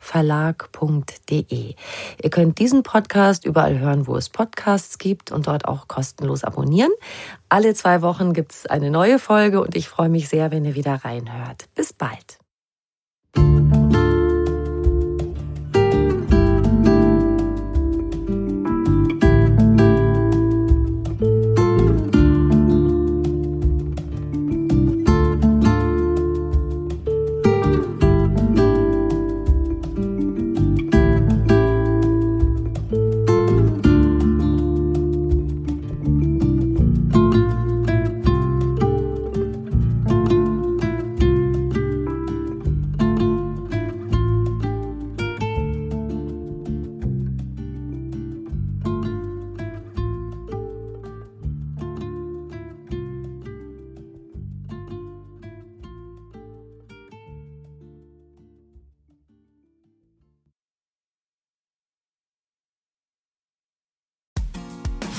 verlag.de. 0.00 1.74
Ihr 2.22 2.30
könnt 2.30 2.58
diesen 2.58 2.82
Podcast 2.82 3.44
überall 3.44 3.78
hören, 3.78 4.08
wo 4.08 4.16
es 4.16 4.28
Podcasts 4.28 4.98
gibt 4.98 5.30
und 5.30 5.46
dort 5.46 5.66
auch 5.66 5.86
kostenlos 5.86 6.42
abonnieren. 6.42 6.90
Alle 7.48 7.74
zwei 7.74 8.02
Wochen 8.02 8.32
gibt 8.32 8.52
es 8.52 8.66
eine 8.66 8.90
neue 8.90 9.20
Folge 9.20 9.60
und 9.60 9.76
ich 9.76 9.88
freue 9.88 10.08
mich 10.08 10.28
sehr, 10.28 10.50
wenn 10.50 10.64
ihr 10.64 10.74
wieder 10.74 11.04
reinhört. 11.04 11.66
Bis 11.76 11.92
bald. 11.92 12.39